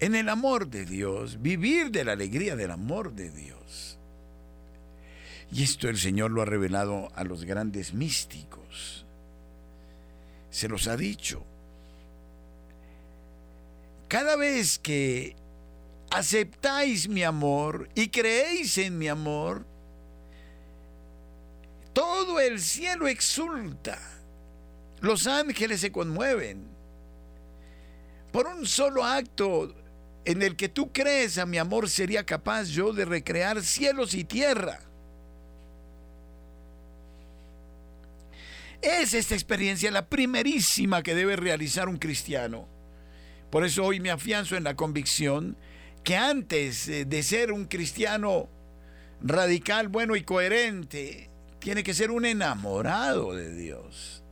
[0.00, 3.98] En el amor de Dios, vivir de la alegría del amor de Dios.
[5.50, 9.06] Y esto el Señor lo ha revelado a los grandes místicos.
[10.50, 11.44] Se los ha dicho.
[14.08, 15.36] Cada vez que
[16.10, 19.64] aceptáis mi amor y creéis en mi amor,
[21.92, 23.98] todo el cielo exulta.
[25.00, 26.73] Los ángeles se conmueven.
[28.34, 29.72] Por un solo acto
[30.24, 34.24] en el que tú crees a mi amor sería capaz yo de recrear cielos y
[34.24, 34.80] tierra.
[38.82, 42.66] Es esta experiencia la primerísima que debe realizar un cristiano.
[43.52, 45.56] Por eso hoy me afianzo en la convicción
[46.02, 48.48] que antes eh, de ser un cristiano
[49.22, 54.23] radical, bueno y coherente, tiene que ser un enamorado de Dios.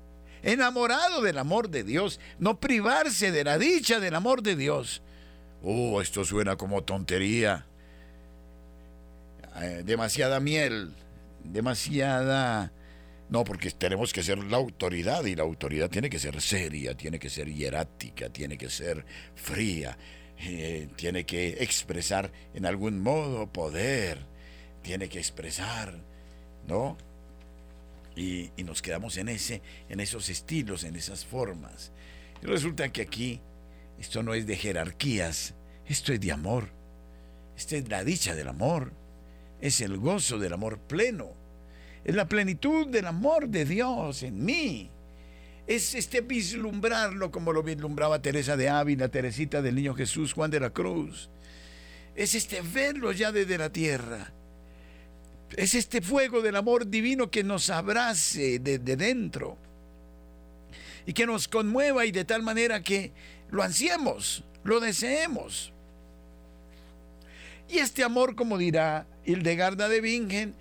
[0.43, 5.03] Enamorado del amor de Dios, no privarse de la dicha del amor de Dios.
[5.63, 7.67] Oh, esto suena como tontería.
[9.61, 10.93] Eh, demasiada miel,
[11.45, 12.73] demasiada...
[13.29, 17.19] No, porque tenemos que ser la autoridad y la autoridad tiene que ser seria, tiene
[17.19, 19.97] que ser hierática, tiene que ser fría,
[20.39, 24.33] eh, tiene que expresar en algún modo poder
[24.83, 25.95] tiene que expresar,
[26.67, 26.99] ¿no?
[28.17, 31.93] Y, nos quedamos en, ese, en esos estilos, en esas formas.
[32.43, 33.41] Y resulta que aquí
[33.99, 35.55] esto no es de jerarquías,
[35.87, 36.69] esto es de amor.
[37.57, 38.93] Esta es la dicha del amor,
[39.61, 41.33] es el gozo del amor pleno,
[42.05, 44.91] es la plenitud del amor de Dios en mí.
[45.67, 50.61] Es este vislumbrarlo como lo vislumbraba Teresa de Ávila, Teresita del Niño Jesús, Juan de
[50.61, 51.31] la Cruz.
[52.17, 54.33] Es este verlo ya desde la tierra
[55.57, 59.57] es este fuego del amor divino que nos abrace desde dentro
[61.07, 63.13] y que nos conmueva y de tal manera que
[63.51, 65.73] lo ansiemos, lo deseemos.
[67.69, 70.55] Y este amor, como dirá Hildegarda de Bingen,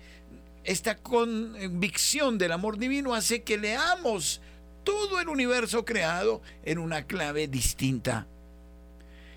[0.64, 4.40] esta convicción del amor divino hace que leamos
[4.84, 8.26] todo el universo creado en una clave distinta.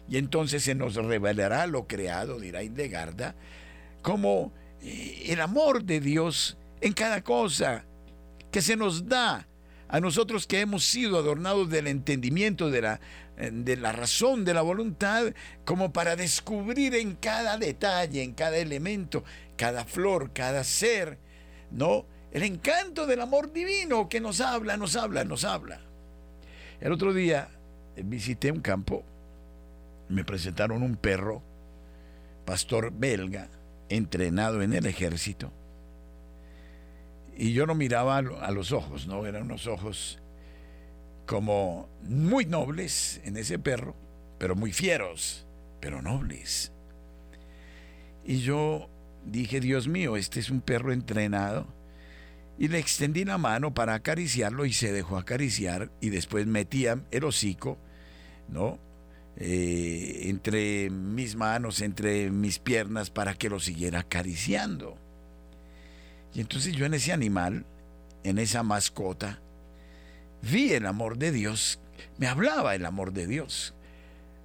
[0.07, 3.35] Y entonces se nos revelará lo creado, dirá Hildegarda,
[4.01, 4.51] como
[4.85, 7.83] el amor de Dios en cada cosa
[8.51, 9.47] que se nos da
[9.87, 12.99] a nosotros que hemos sido adornados del entendimiento, de la,
[13.37, 18.57] eh, de la razón, de la voluntad, como para descubrir en cada detalle, en cada
[18.57, 19.23] elemento,
[19.57, 21.17] cada flor, cada ser,
[21.71, 22.05] ¿no?
[22.31, 25.79] El encanto del amor divino que nos habla, nos habla, nos habla.
[26.81, 27.49] El otro día
[27.95, 29.03] visité un campo,
[30.09, 31.41] me presentaron un perro,
[32.45, 33.49] pastor belga,
[33.89, 35.51] entrenado en el ejército.
[37.37, 39.25] Y yo lo miraba a los ojos, ¿no?
[39.25, 40.19] Eran unos ojos
[41.25, 43.95] como muy nobles en ese perro,
[44.37, 45.45] pero muy fieros,
[45.79, 46.71] pero nobles.
[48.23, 48.89] Y yo
[49.25, 51.67] dije, Dios mío, este es un perro entrenado.
[52.57, 57.25] Y le extendí la mano para acariciarlo y se dejó acariciar y después metía el
[57.25, 57.77] hocico,
[58.47, 58.79] ¿no?
[59.37, 64.97] Eh, entre mis manos, entre mis piernas, para que lo siguiera acariciando.
[66.33, 67.65] Y entonces yo en ese animal,
[68.23, 69.39] en esa mascota,
[70.41, 71.79] vi el amor de Dios,
[72.17, 73.73] me hablaba el amor de Dios,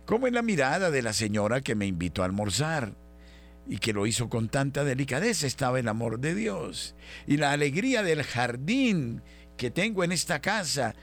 [0.07, 2.95] como en la mirada de la señora que me invitó a almorzar
[3.69, 6.97] y que lo hizo con tanta delicadeza, estaba el amor de Dios.
[7.29, 9.23] Y la alegría del jardín
[9.57, 10.97] que tengo en esta casa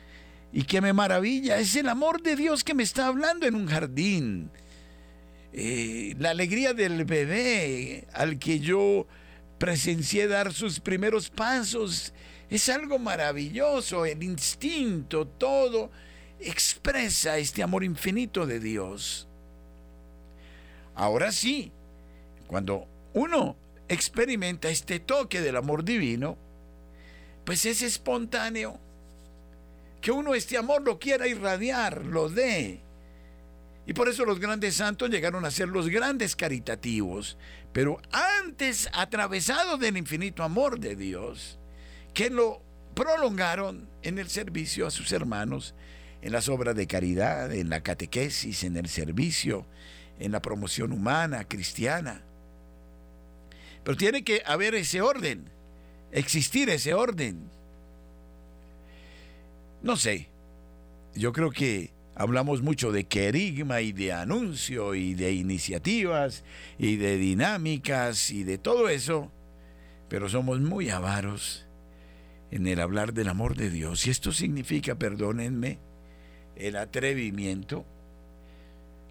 [0.51, 1.57] y que me maravilla.
[1.57, 4.49] Es el amor de Dios que me está hablando en un jardín.
[5.53, 9.07] Eh, la alegría del bebé al que yo
[9.57, 12.13] presencié dar sus primeros pasos.
[12.49, 15.89] Es algo maravilloso, el instinto, todo
[16.39, 19.27] expresa este amor infinito de Dios.
[20.95, 21.71] Ahora sí,
[22.47, 23.55] cuando uno
[23.87, 26.37] experimenta este toque del amor divino,
[27.45, 28.79] pues es espontáneo
[30.01, 32.81] que uno este amor lo quiera irradiar, lo dé.
[33.85, 37.37] Y por eso los grandes santos llegaron a ser los grandes caritativos,
[37.71, 41.57] pero antes atravesados del infinito amor de Dios,
[42.13, 42.61] que lo
[42.93, 45.73] prolongaron en el servicio a sus hermanos,
[46.21, 49.65] en las obras de caridad, en la catequesis, en el servicio,
[50.19, 52.23] en la promoción humana, cristiana.
[53.83, 55.49] Pero tiene que haber ese orden,
[56.11, 57.49] existir ese orden.
[59.81, 60.29] No sé,
[61.13, 66.43] yo creo que hablamos mucho de querigma y de anuncio y de iniciativas
[66.79, 69.31] y de dinámicas y de todo eso,
[70.09, 71.67] pero somos muy avaros
[72.49, 74.07] en el hablar del amor de Dios.
[74.07, 75.77] Y esto significa, perdónenme,
[76.55, 77.85] el atrevimiento,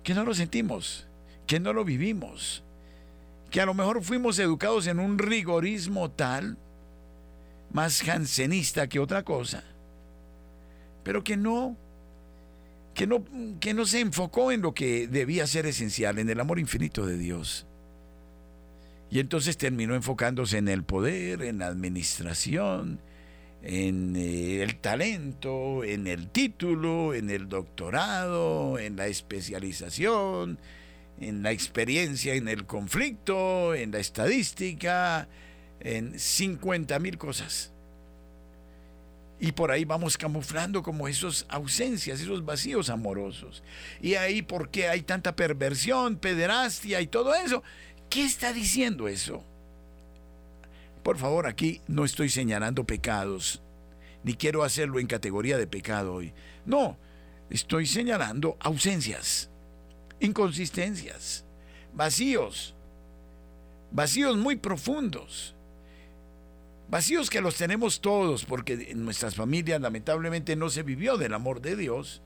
[0.03, 1.07] que no lo sentimos,
[1.47, 2.65] que no lo vivimos,
[3.51, 6.59] que a lo mejor fuimos educados en un rigorismo tal,
[7.73, 9.76] más jansenista que otra cosa
[11.07, 11.77] pero que no,
[12.93, 13.25] que no,
[13.61, 17.17] que no se enfocó en lo que debía ser esencial, en el amor infinito de
[17.17, 17.65] Dios.
[19.09, 22.99] Y entonces terminó enfocándose en el poder, en la administración,
[23.63, 30.59] en eh, el talento, en el título, en el doctorado, en la especialización,
[31.21, 35.29] en la experiencia en el conflicto, en la estadística,
[35.79, 37.76] en 50 mil cosas.
[39.39, 43.63] Y por ahí vamos camuflando como esas ausencias, esos vacíos amorosos.
[44.01, 47.63] Y ahí, ¿por qué hay tanta perversión, pederastia y todo eso?
[48.09, 49.45] ¿Qué está diciendo eso?
[51.03, 53.63] Por favor, aquí no estoy señalando pecados,
[54.25, 56.33] ni quiero hacerlo en categoría de pecado hoy.
[56.65, 56.97] No,
[57.51, 59.51] estoy señalando ausencias,
[60.19, 61.45] inconsistencias,
[61.93, 62.75] vacíos,
[63.93, 65.56] vacíos muy profundos
[66.89, 71.61] Vacíos que los tenemos todos, porque en nuestras familias lamentablemente no se vivió del amor
[71.61, 72.23] de Dios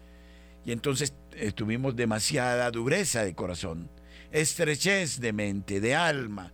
[0.65, 3.91] y entonces eh, tuvimos demasiada dureza de corazón,
[4.33, 6.53] estrechez de mente, de alma,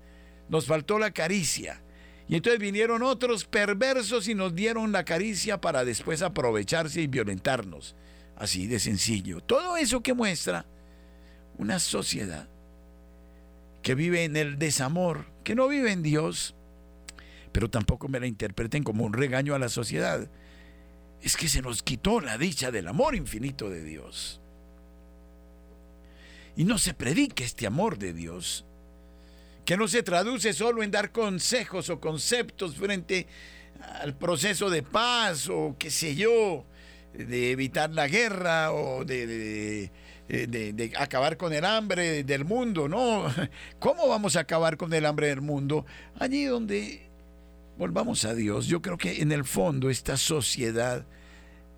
[0.49, 1.83] nos faltó la caricia.
[2.29, 7.95] Y entonces vinieron otros perversos y nos dieron la caricia para después aprovecharse y violentarnos.
[8.37, 9.41] Así de sencillo.
[9.41, 10.67] Todo eso que muestra
[11.57, 12.49] una sociedad
[13.83, 16.57] que vive en el desamor, que no vive en Dios,
[17.57, 20.29] pero tampoco me la interpreten como un regaño a la sociedad.
[21.23, 24.43] Es que se nos quitó la dicha del amor infinito de Dios.
[26.55, 28.67] Y no se predique este amor de Dios
[29.65, 33.27] que no se traduce solo en dar consejos o conceptos frente
[34.03, 36.67] al proceso de paz o qué sé yo,
[37.15, 39.91] de evitar la guerra o de,
[40.29, 43.25] de, acabar con el hambre del mundo, ¿no?
[43.79, 45.87] ¿Cómo vamos a acabar con el hambre del mundo?
[46.19, 47.06] Allí donde
[47.77, 48.67] volvamos a Dios.
[48.67, 51.07] Yo creo que en el fondo esta sociedad,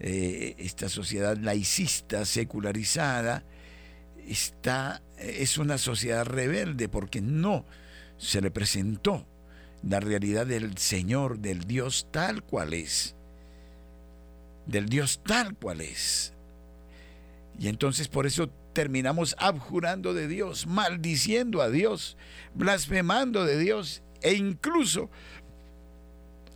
[0.01, 3.45] eh, esta sociedad laicista, secularizada,
[4.27, 7.65] está, es una sociedad rebelde porque no
[8.17, 9.27] se le presentó
[9.83, 13.15] la realidad del Señor, del Dios tal cual es.
[14.67, 16.35] Del Dios tal cual es.
[17.59, 22.17] Y entonces por eso terminamos abjurando de Dios, maldiciendo a Dios,
[22.55, 25.11] blasfemando de Dios e incluso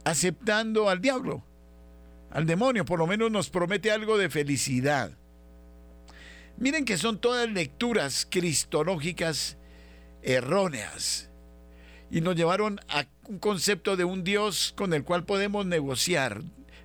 [0.05, 1.45] aceptando al diablo,
[2.31, 2.85] al demonio.
[2.85, 5.13] Por lo menos nos promete algo de felicidad.
[6.57, 9.57] Miren que son todas lecturas cristológicas
[10.23, 11.29] erróneas
[12.11, 16.43] y nos llevaron a un concepto de un Dios con el cual podemos negociar.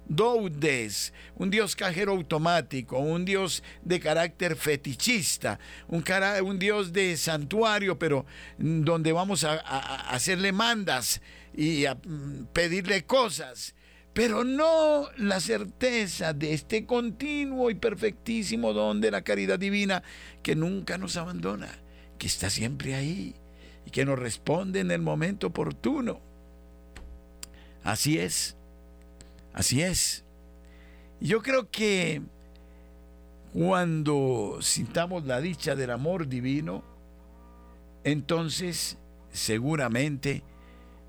[0.09, 5.59] Doudes, un Dios cajero automático, un Dios de carácter fetichista,
[5.89, 6.01] un,
[6.43, 8.26] un Dios de santuario, pero
[8.57, 11.22] donde vamos a, a hacerle mandas
[11.58, 13.76] y a mm, pedirle cosas
[14.18, 20.01] pero no la certeza de este continuo y perfectísimo don de la caridad divina
[20.41, 21.70] que nunca nos abandona,
[22.18, 23.36] que está siempre ahí
[23.86, 26.20] y que nos responde en el momento oportuno.
[27.84, 28.58] Así es,
[29.53, 30.24] así es.
[31.22, 32.24] Yo creo que
[33.53, 36.84] cuando sintamos la dicha del amor divino,
[38.03, 38.97] entonces
[39.32, 40.41] seguramente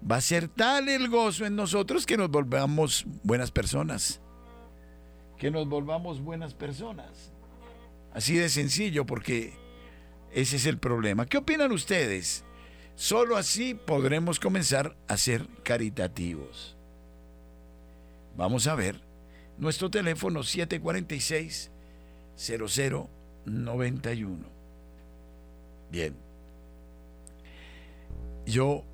[0.08, 4.20] va a ser tal el gozo en nosotros que nos volvamos buenas personas.
[5.36, 7.32] Que nos volvamos buenas personas.
[8.12, 9.54] Así de sencillo, porque
[10.32, 11.26] ese es el problema.
[11.26, 12.44] ¿Qué opinan ustedes?
[12.96, 16.76] Solo así podremos comenzar a ser caritativos.
[18.36, 19.00] Vamos a ver
[19.56, 21.70] nuestro teléfono 746
[22.36, 24.58] 0091.
[25.90, 26.14] Bien.
[28.46, 28.84] Yo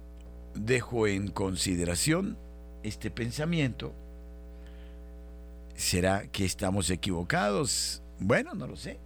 [0.54, 2.38] dejo en consideración
[2.82, 3.94] este pensamiento.
[5.74, 8.02] ¿Será que estamos equivocados?
[8.20, 8.98] Bueno, no lo sé.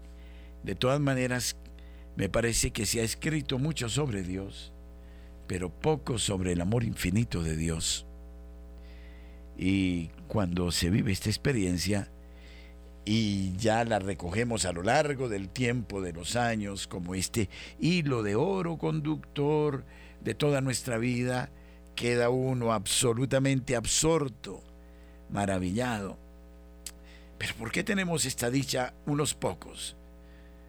[0.63, 1.57] De todas maneras,
[2.17, 4.73] me parece que se ha escrito mucho sobre Dios
[5.49, 8.07] pero poco sobre el amor infinito de Dios.
[9.57, 12.09] Y cuando se vive esta experiencia
[13.05, 17.49] y ya la recogemos a lo largo del tiempo, de los años, como este
[17.81, 19.85] hilo de oro conductor
[20.23, 21.51] de toda nuestra vida,
[21.95, 24.63] queda uno absolutamente absorto,
[25.31, 26.19] maravillado.
[27.39, 29.97] Pero ¿por qué tenemos esta dicha unos pocos?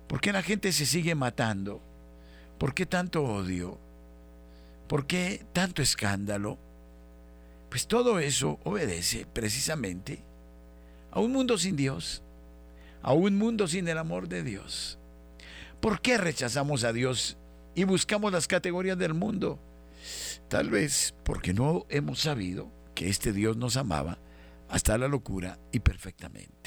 [0.07, 1.81] ¿Por qué la gente se sigue matando?
[2.57, 3.79] ¿Por qué tanto odio?
[4.87, 6.57] ¿Por qué tanto escándalo?
[7.69, 10.23] Pues todo eso obedece precisamente
[11.11, 12.23] a un mundo sin Dios,
[13.01, 14.97] a un mundo sin el amor de Dios.
[15.79, 17.37] ¿Por qué rechazamos a Dios
[17.75, 19.59] y buscamos las categorías del mundo?
[20.47, 24.19] Tal vez porque no hemos sabido que este Dios nos amaba
[24.69, 26.58] hasta la locura y perfectamente.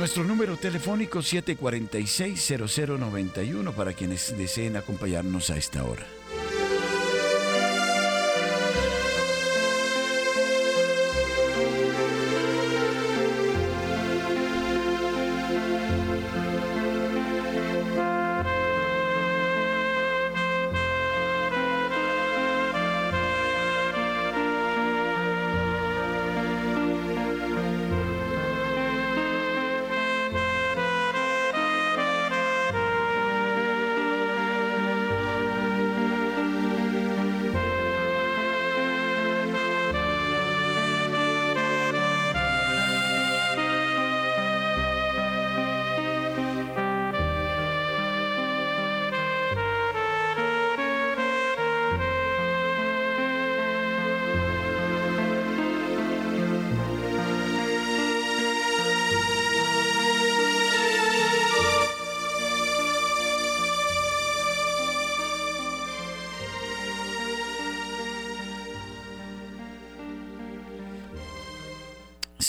[0.00, 6.06] Nuestro número telefónico 746-0091 para quienes deseen acompañarnos a esta hora.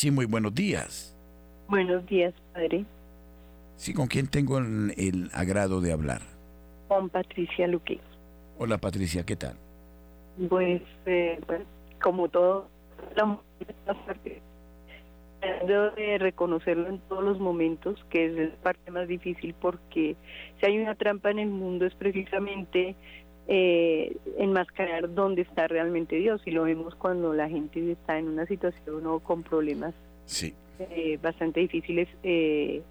[0.02, 1.16] Sí, muy buenos días.
[1.68, 2.86] Buenos días, padre.
[3.76, 6.24] Sí, ¿con quién tengo el, el agrado de hablar?
[6.88, 8.00] Con Patricia Luque.
[8.58, 9.54] Hola Patricia, ¿qué tal?
[10.50, 11.62] Pues, eh, pues,
[12.02, 12.68] como todo,
[13.16, 13.40] la
[15.40, 20.16] tratando de reconocerlo en todos los momentos, que es la parte más difícil, porque
[20.60, 22.96] si hay una trampa en el mundo es precisamente
[23.48, 28.46] eh, enmascarar dónde está realmente Dios, y lo vemos cuando la gente está en una
[28.46, 29.94] situación o con problemas
[30.26, 32.82] Sí, eh, bastante difíciles, eh,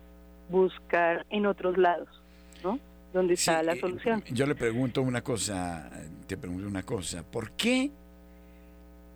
[0.50, 2.08] buscar en otros lados,
[2.62, 2.78] ¿no?
[3.12, 4.22] Donde Sí, está la eh, solución.
[4.30, 5.90] Yo le pregunto una cosa,
[6.26, 7.90] te pregunto una cosa, ¿por qué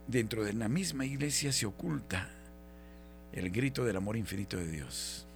[0.07, 2.30] dentro de la misma iglesia se oculta
[3.32, 5.26] el grito del amor infinito de Dios?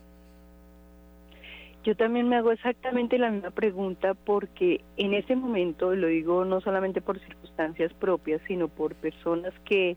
[1.88, 6.60] Yo también me hago exactamente la misma pregunta porque en ese momento, lo digo no
[6.60, 9.96] solamente por circunstancias propias, sino por personas que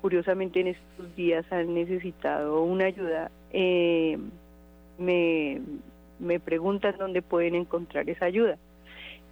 [0.00, 4.18] curiosamente en estos días han necesitado una ayuda, eh,
[4.98, 5.60] me,
[6.20, 8.56] me preguntan dónde pueden encontrar esa ayuda.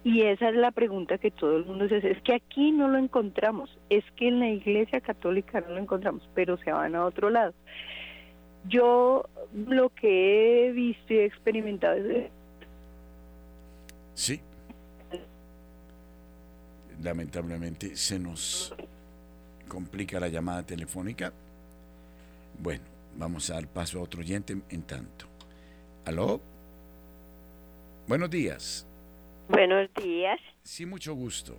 [0.03, 2.11] Y esa es la pregunta que todo el mundo se hace.
[2.11, 6.27] Es que aquí no lo encontramos, es que en la iglesia católica no lo encontramos,
[6.35, 7.53] pero se van a otro lado.
[8.67, 12.29] Yo lo que he visto y he experimentado es
[14.13, 14.39] Sí.
[17.01, 18.73] Lamentablemente se nos
[19.67, 21.33] complica la llamada telefónica.
[22.59, 22.83] Bueno,
[23.17, 25.25] vamos a dar paso a otro oyente en tanto.
[26.05, 26.39] ¿Aló?
[28.07, 28.85] Buenos días.
[29.49, 30.39] Buenos días.
[30.63, 31.57] Sí, mucho gusto.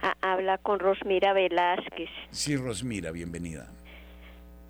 [0.00, 2.08] Ha- habla con Rosmira Velázquez.
[2.30, 3.68] Sí, Rosmira, bienvenida.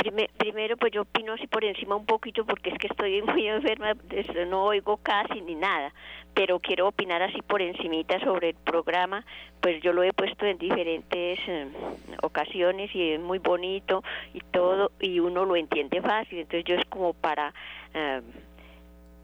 [0.02, 3.46] Prime- primero, pues yo opino así por encima un poquito porque es que estoy muy
[3.46, 3.92] enferma,
[4.48, 5.92] no oigo casi ni nada,
[6.34, 9.24] pero quiero opinar así por encimita sobre el programa,
[9.60, 11.68] pues yo lo he puesto en diferentes eh,
[12.22, 14.02] ocasiones y es muy bonito
[14.34, 17.54] y todo y uno lo entiende fácil, entonces yo es como para
[17.94, 18.22] eh,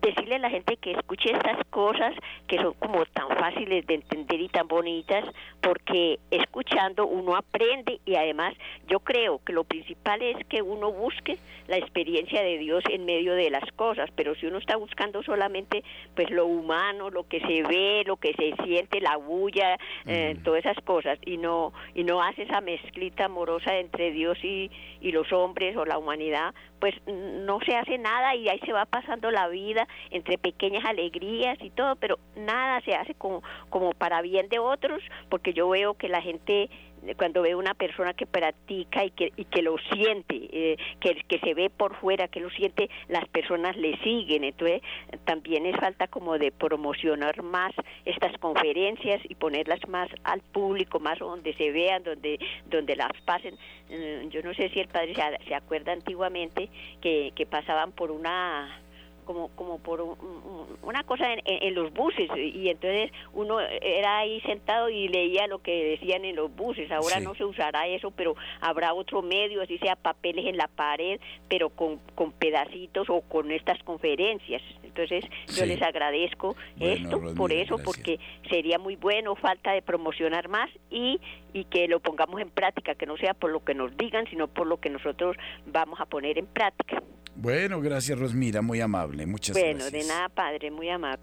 [0.03, 2.15] decirle a la gente que escuche estas cosas
[2.47, 5.25] que son como tan fáciles de entender y tan bonitas,
[5.61, 8.55] porque escuchando uno aprende y además
[8.87, 13.35] yo creo que lo principal es que uno busque la experiencia de Dios en medio
[13.35, 15.83] de las cosas, pero si uno está buscando solamente
[16.15, 20.45] pues lo humano, lo que se ve, lo que se siente, la bulla, eh, Ujú.
[20.45, 24.71] todas esas cosas y no y no hace esa mezclita amorosa entre Dios y,
[25.01, 28.87] y los hombres o la humanidad, pues no se hace nada y ahí se va
[28.87, 34.23] pasando la vida entre pequeñas alegrías y todo, pero nada se hace como, como para
[34.23, 36.71] bien de otros, porque yo veo que la gente
[37.17, 41.39] cuando ve una persona que practica y que, y que lo siente, eh, que, que
[41.41, 44.45] se ve por fuera, que lo siente, las personas le siguen.
[44.45, 44.83] Entonces,
[45.25, 47.73] también es falta como de promocionar más
[48.05, 53.57] estas conferencias y ponerlas más al público, más donde se vean, donde, donde las pasen.
[53.91, 56.69] Eh, Yo no sé si el padre se, se acuerda antiguamente
[57.01, 58.81] que, que pasaban por una
[59.29, 64.41] como como por un- un- una cosa en, los buses y entonces uno era ahí
[64.41, 67.25] sentado y leía lo que decían en los buses ahora Sí.
[67.25, 71.69] no se usará eso pero habrá otro medio así sea papeles en la pared pero
[71.69, 75.23] con, con pedacitos o con estas conferencias entonces
[75.55, 77.85] yo les agradezco Bueno, esto por eso gracias.
[77.85, 78.19] porque
[78.49, 81.21] sería muy bueno falta de promocionar más y
[81.53, 84.49] y que lo pongamos en práctica que no sea por lo que nos digan sino
[84.49, 87.03] por lo que nosotros vamos a poner en práctica
[87.41, 89.25] Bueno, gracias Rosmira, muy amable.
[89.25, 89.93] Muchas bueno, gracias.
[90.09, 91.23] de nada, padre, muy amable.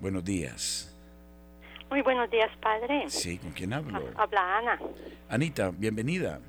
[0.00, 0.94] Buenos días.
[1.90, 3.04] Muy buenos días, padre.
[3.08, 4.00] Sí, ¿con quién hablo?
[4.16, 4.78] Habla Ana.
[5.28, 6.40] Anita, bienvenida.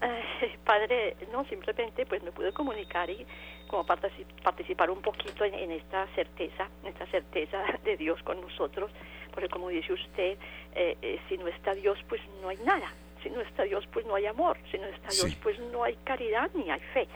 [0.00, 3.26] Eh, padre, no, simplemente pues me pude comunicar y
[3.66, 8.40] como partici- participar un poquito en, en esta certeza, en esta certeza de Dios con
[8.40, 8.90] nosotros,
[9.34, 10.38] porque como dice usted,
[10.74, 12.90] eh, eh, si no está Dios pues no hay nada,
[13.22, 15.38] si no está Dios pues no hay amor, si no está Dios Sí.
[15.42, 17.06] pues no hay caridad ni hay fe.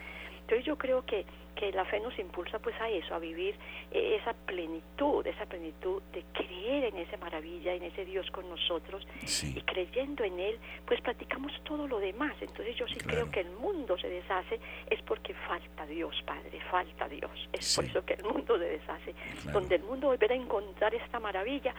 [0.53, 1.25] Entonces yo creo que,
[1.57, 3.55] que la fe nos impulsa pues a eso, a vivir
[3.91, 9.07] eh, esa plenitud, esa plenitud de creer en esa maravilla, en ese Dios con nosotros
[9.43, 12.35] y creyendo en Él, pues practicamos todo lo demás.
[12.43, 13.23] Entonces yo sí Claro.
[13.23, 17.31] creo que el mundo se deshace es porque falta Dios, Padre, falta Dios.
[17.55, 19.15] Es por eso que el mundo se deshace.
[19.45, 19.59] Claro.
[19.61, 21.75] Donde el mundo volviera a encontrar esta maravilla,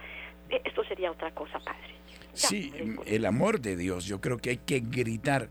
[0.50, 1.94] eh, esto sería otra cosa, Padre.
[2.34, 2.72] Ya, sí,
[3.06, 5.48] el amor de Dios, yo creo que hay que gritar,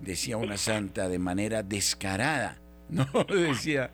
[0.00, 3.06] decía una santa, de manera descarada, ¿no?
[3.28, 3.90] Decía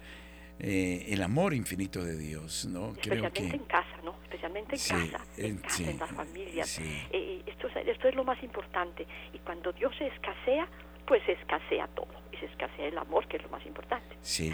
[0.59, 2.93] eh, el amor infinito de Dios, ¿no?
[3.03, 3.57] Creo especialmente que...
[3.57, 4.17] en casa, ¿no?
[4.25, 6.69] Especialmente en Sí, casa, en en- casa, sí, en las familias.
[6.69, 7.03] sí.
[7.13, 9.07] Eh, esto, es, esto es lo más importante.
[9.33, 10.69] Y cuando Dios se escasea,
[11.07, 12.09] pues se escasea todo.
[12.33, 14.17] Y se escasea el amor, que es lo más importante.
[14.21, 14.53] Sí,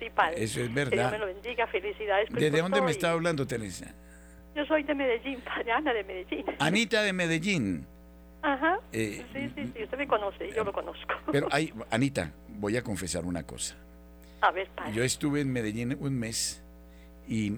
[0.00, 0.42] Sí, Padre.
[0.42, 1.12] eso es Que Dios verdad.
[1.12, 2.28] me lo bendiga, felicidades.
[2.28, 3.94] pues, ¿Desde dónde todo me está hablando, Teresa?
[4.56, 6.44] Yo soy de Medellín, Padre, Ana de Medellín.
[6.58, 7.86] Anita de Medellín.
[8.44, 8.78] Ajá.
[8.92, 11.14] sí, sí, sí, usted me conoce, yo lo conozco.
[11.32, 13.74] Pero hay, Anita, voy a confesar una cosa.
[14.42, 14.92] A ver, padre.
[14.92, 16.62] Yo estuve en Medellín un mes
[17.26, 17.54] y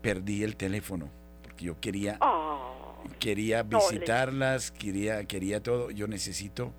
[0.00, 1.10] perdí el teléfono
[1.42, 6.72] porque yo quería Oh, quería visitarlas, quería quería todo, yo necesito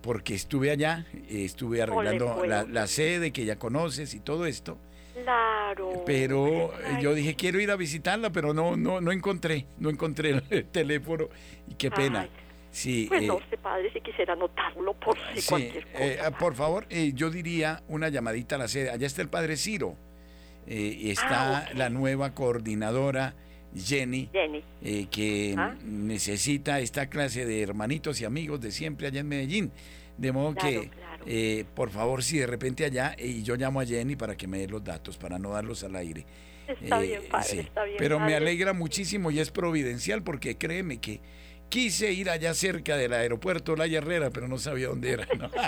[0.00, 4.78] porque estuve allá, eh, estuve arreglando la, la sede que ya conoces y todo esto,
[5.22, 6.04] claro.
[6.06, 9.90] pero eh, Ay, yo dije quiero ir a visitarla, pero no no no encontré, no
[9.90, 11.28] encontré el teléfono
[11.68, 12.22] y qué pena.
[12.22, 12.30] Ay.
[12.70, 16.04] Sí, Pues no eh, padre, si quisiera anotarlo por si sí, cualquier cosa.
[16.04, 18.90] eh, ah, por favor, eh, yo diría una llamadita a la sede.
[18.90, 19.96] Allá está el padre Ciro.
[20.66, 23.34] y está Ah, la nueva coordinadora
[23.74, 24.62] Jenny, Jenny.
[25.10, 25.74] que Ah.
[25.82, 29.72] necesita esta clase de hermanitos y amigos de siempre allá en Medellín.
[30.18, 31.24] De modo Claro, que, claro.
[31.26, 34.58] eh, por favor, si de repente allá, y yo llamo a Jenny para que me
[34.58, 36.26] dé los datos, para no darlos al aire.
[36.66, 37.58] Está bien, padre, sí.
[37.60, 37.96] está bien.
[37.98, 41.20] Pero me alegra muchísimo y es providencial porque créeme que
[41.68, 45.26] quise ir allá cerca del aeropuerto La Herrera, pero no sabía dónde era.
[45.38, 45.50] ¿no?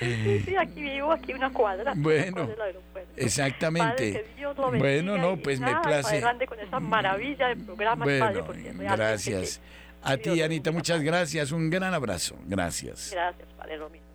[0.00, 1.92] Sí, sí, aquí vivo, aquí una cuadra.
[1.94, 3.12] Bueno, con el aeropuerto.
[3.16, 4.12] Exactamente.
[4.12, 6.08] Padre, que Dios lo Bueno, no, pues me place.
[6.08, 9.58] adelante con esa maravilla de programa, padre, Bueno, porque gracias.
[9.58, 11.06] que- A ti, Anita, muchas padre.
[11.06, 11.52] gracias.
[11.52, 12.36] Un gran abrazo.
[12.46, 13.10] Gracias.
[13.12, 14.06] Gracias, padre, lo mismo.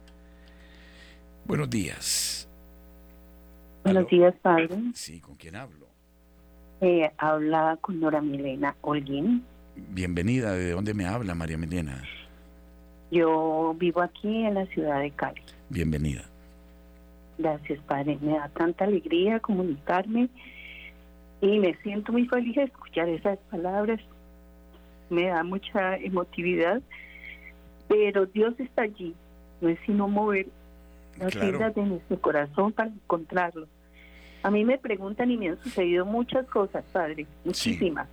[1.45, 2.49] Buenos días.
[3.85, 4.69] Buenos días, padre.
[4.93, 5.86] Sí, ¿con quién hablo?
[6.81, 9.43] Eh, habla con Nora Milena Holguín.
[9.75, 10.53] Bienvenida.
[10.53, 12.03] ¿De dónde me habla, María Medina?
[13.11, 15.41] Yo vivo aquí en la ciudad de Cali.
[15.69, 16.23] Bienvenida.
[17.37, 18.17] Gracias, padre.
[18.21, 20.29] Me da tanta alegría comunicarme
[21.41, 23.99] y me siento muy feliz de escuchar esas palabras.
[25.09, 26.81] Me da mucha emotividad,
[27.87, 29.15] pero Dios está allí.
[29.61, 30.47] No es sino mover
[31.19, 31.71] las Claro.
[31.71, 33.67] de nuestro corazón para encontrarlo.
[34.43, 38.07] A mí me preguntan y me han sucedido muchas cosas, padre, muchísimas.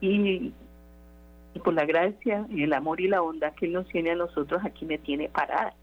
[0.00, 0.52] Y,
[1.54, 4.16] y por la gracia, y el amor y la bondad que Él nos tiene a
[4.16, 5.74] nosotros, aquí me tiene parada.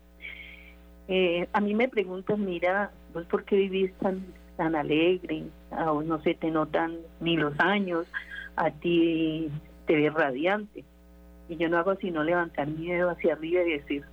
[1.08, 4.24] Eh, a mí me preguntan, mira, ¿vos por qué vivís tan,
[4.58, 5.44] tan alegre?
[5.72, 8.06] A vos no se te notan ni los años,
[8.56, 9.50] a ti
[9.88, 10.84] te ves radiante.
[11.50, 14.04] Y yo no hago sino levantar mi dedo hacia arriba y decir,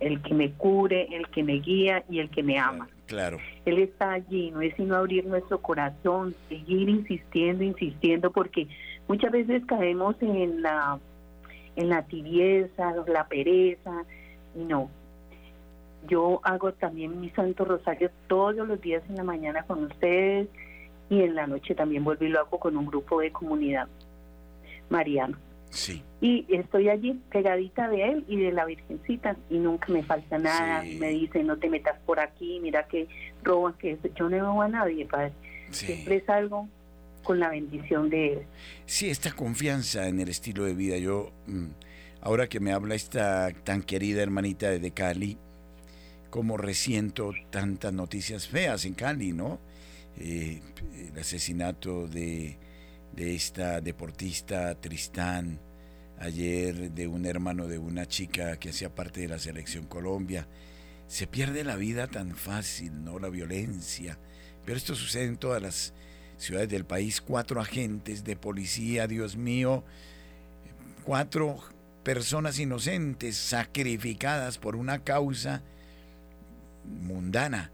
[0.00, 2.88] el que me cure, el que me guía y el que me ama.
[3.06, 3.38] Claro.
[3.64, 8.68] Él está allí, no es sino abrir nuestro corazón, seguir insistiendo, insistiendo, porque
[9.08, 10.98] muchas veces caemos en la,
[11.76, 14.04] en la tibieza, la pereza,
[14.54, 14.90] y no.
[16.08, 20.48] Yo hago también mi Santo Rosario todos los días en la mañana con ustedes
[21.08, 23.88] y en la noche también vuelvo y lo hago con un grupo de comunidad
[24.88, 25.36] mariano.
[25.72, 26.02] Sí.
[26.20, 30.82] Y estoy allí pegadita de él y de la Virgencita y nunca me falta nada.
[30.82, 30.98] Sí.
[30.98, 33.08] Me dice, no te metas por aquí, mira que
[33.42, 34.08] roban, que eso".
[34.14, 35.32] yo no robo a nadie, padre.
[35.70, 35.86] Sí.
[35.86, 36.68] Siempre salgo
[37.24, 38.38] con la bendición de él.
[38.84, 40.98] Sí, esta confianza en el estilo de vida.
[40.98, 41.68] Yo, mm,
[42.20, 45.38] ahora que me habla esta tan querida hermanita de Cali,
[46.30, 49.58] como resiento tantas noticias feas en Cali, ¿no?
[50.18, 50.60] Eh,
[51.12, 52.58] el asesinato de,
[53.14, 55.60] de esta deportista Tristán,
[56.18, 60.46] ayer de un hermano de una chica que hacía parte de la selección Colombia.
[61.08, 63.18] Se pierde la vida tan fácil, ¿no?
[63.18, 64.18] La violencia.
[64.64, 65.92] Pero esto sucede en todas las
[66.38, 67.20] ciudades del país.
[67.20, 69.84] Cuatro agentes de policía, Dios mío.
[71.04, 71.58] Cuatro
[72.02, 75.62] personas inocentes sacrificadas por una causa
[76.84, 77.70] mundana,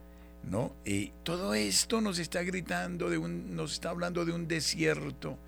[0.49, 0.75] ¿no?
[0.85, 5.39] Y todo esto nos está gritando de un, nos está hablando de un desierto,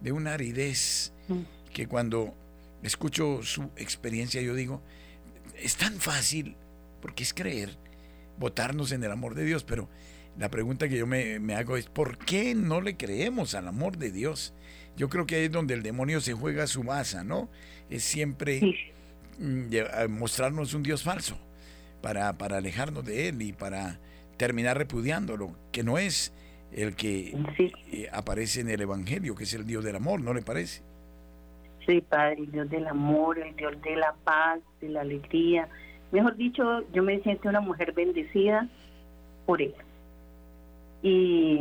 [0.00, 1.42] de una aridez, Mm.
[1.74, 2.34] que cuando
[2.82, 4.80] escucho su experiencia yo digo,
[5.56, 6.56] es tan fácil,
[7.02, 7.76] porque es creer,
[8.38, 9.88] votarnos en el amor de Dios, pero
[10.38, 13.98] la pregunta que yo me, me hago es, ¿por qué no le creemos al amor
[13.98, 14.54] de Dios?
[14.96, 17.50] Yo creo que ahí es donde el demonio se juega su masa, ¿no?
[17.90, 18.74] Es siempre Sí,
[20.08, 21.38] mostrarnos un Dios falso
[22.00, 23.98] para, para alejarnos de Él y para
[24.38, 26.32] terminar repudiándolo, que no es
[26.72, 30.32] el que sí, eh, aparece en el Evangelio, que es el Dios del amor, ¿no
[30.32, 30.82] le parece?
[31.88, 35.68] sí, Padre, el Dios del amor, el Dios de la paz, de la alegría.
[36.12, 38.68] Mejor dicho, yo me siento una mujer bendecida
[39.46, 39.74] por él.
[41.02, 41.60] Y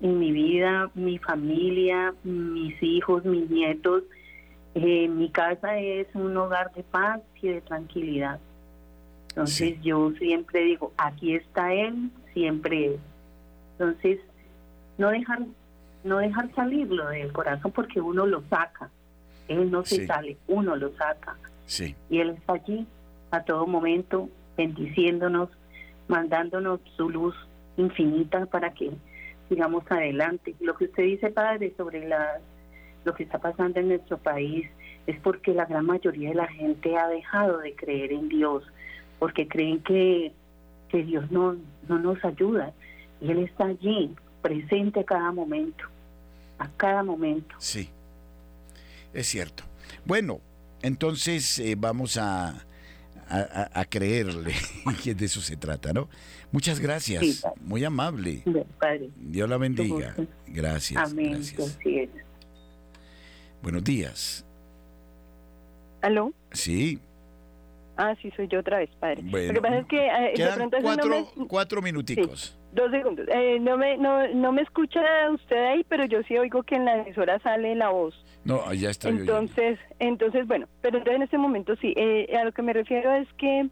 [0.00, 4.04] en mi vida, mi familia, mis hijos, mis nietos,
[4.74, 8.38] eh, mi casa es un hogar de paz y de tranquilidad.
[9.36, 9.80] Entonces Sí.
[9.82, 12.98] yo siempre digo, aquí está él, siempre él.
[13.72, 14.18] Entonces,
[14.96, 15.40] no dejar,
[16.04, 18.88] no dejar salirlo del corazón porque uno lo saca.
[19.46, 20.06] Él no se Sí.
[20.06, 21.36] sale, uno lo saca.
[21.66, 22.86] Sí, Y Él está allí
[23.30, 25.50] a todo momento, bendiciéndonos,
[26.08, 27.34] mandándonos su luz
[27.76, 28.90] infinita para que
[29.50, 30.54] sigamos adelante.
[30.60, 32.38] Lo que usted dice, Padre, sobre la,
[33.04, 34.66] lo que está pasando en nuestro país,
[35.06, 38.64] es porque la gran mayoría de la gente ha dejado de creer en Dios,
[39.18, 40.32] porque creen que,
[40.88, 41.56] que Dios no,
[41.88, 42.72] no nos ayuda
[43.20, 45.84] y Él está allí, presente a cada momento,
[46.58, 47.54] a cada momento.
[47.58, 47.88] Sí,
[49.12, 49.64] es cierto.
[50.04, 50.40] Bueno,
[50.82, 52.66] entonces eh, vamos a,
[53.28, 54.54] a, creerle,
[55.02, 56.08] que de eso se trata, ¿no?
[56.52, 58.42] Muchas gracias, muy amable.
[59.16, 60.14] Dios la bendiga.
[60.46, 61.10] Gracias.
[61.10, 61.40] Amén.
[63.62, 64.44] Buenos días.
[66.02, 66.32] ¿Aló?
[66.52, 67.00] Sí.
[67.96, 69.22] Ah, sí, soy yo otra vez, padre.
[69.22, 70.06] Lo que pasa es que...
[70.06, 72.58] Eh, quedan cuatro, cuatro minuticos.
[72.72, 73.26] dos segundos.
[73.32, 75.00] Eh, no, me, no, no me escucha
[75.32, 78.14] usted ahí, pero yo sí oigo que en la emisora sale la voz.
[78.44, 79.08] No, ya está.
[79.08, 81.94] Entonces, entonces bueno, pero en este momento sí.
[81.96, 83.68] Eh, a lo que me refiero es que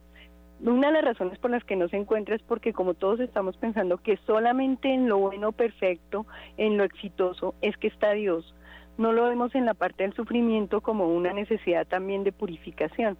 [0.61, 3.57] una de las razones por las que no se encuentra es porque como todos estamos
[3.59, 8.55] pensando que solamente en lo bueno, perfecto, en lo exitoso, es que está Dios
[8.97, 13.19] no lo vemos en la parte del sufrimiento como una necesidad también de purificación.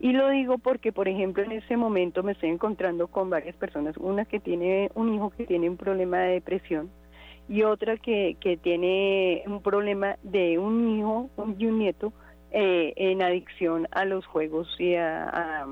[0.00, 3.96] Y lo digo porque, por ejemplo, en ese momento me estoy encontrando con varias personas,
[3.96, 6.90] una que tiene un hijo que tiene un problema de depresión
[7.48, 12.12] y otra que, que tiene un problema de un hijo y un nieto
[12.52, 15.66] eh, en adicción a los juegos y a,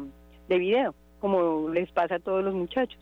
[0.49, 2.99] de video, como les pasa a todos los muchachos.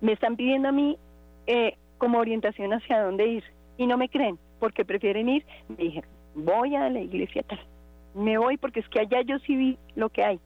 [0.00, 0.98] Me están pidiendo a mí
[1.46, 3.44] eh, como orientación hacia dónde ir
[3.76, 5.46] y no me creen porque prefieren ir.
[5.68, 6.04] Me dije,
[6.34, 7.60] voy a la iglesia tal.
[8.14, 10.40] Me voy porque es que allá yo sí vi lo que hay.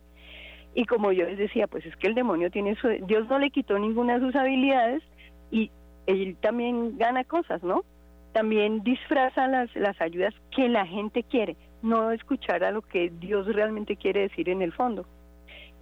[0.74, 2.88] Y como yo les decía, pues es que el demonio tiene su...
[3.06, 5.02] Dios no le quitó ninguna de sus habilidades
[5.50, 5.70] y
[6.06, 7.84] él también gana cosas, ¿no?
[8.32, 13.46] También disfraza las, las ayudas que la gente quiere, no escuchar a lo que Dios
[13.46, 15.06] realmente quiere decir en el fondo.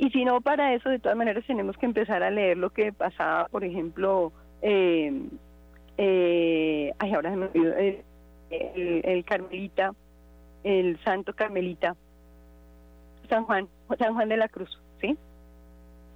[0.00, 2.90] Y si no, para eso, de todas maneras, tenemos que empezar a leer lo que
[2.90, 5.12] pasaba, por ejemplo, eh,
[5.98, 8.02] eh, ay, ahora se me olvidó, eh,
[9.04, 9.92] el, Carmelita,
[10.64, 11.96] el Santo Carmelita,
[13.28, 15.16] San Juan, San Juan de la Cruz, ¿sí?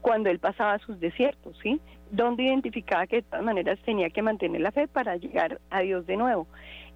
[0.01, 1.81] Cuando él pasaba sus desiertos, ¿sí?
[2.11, 6.07] Donde identificaba que de todas maneras tenía que mantener la fe para llegar a Dios
[6.07, 6.47] de nuevo.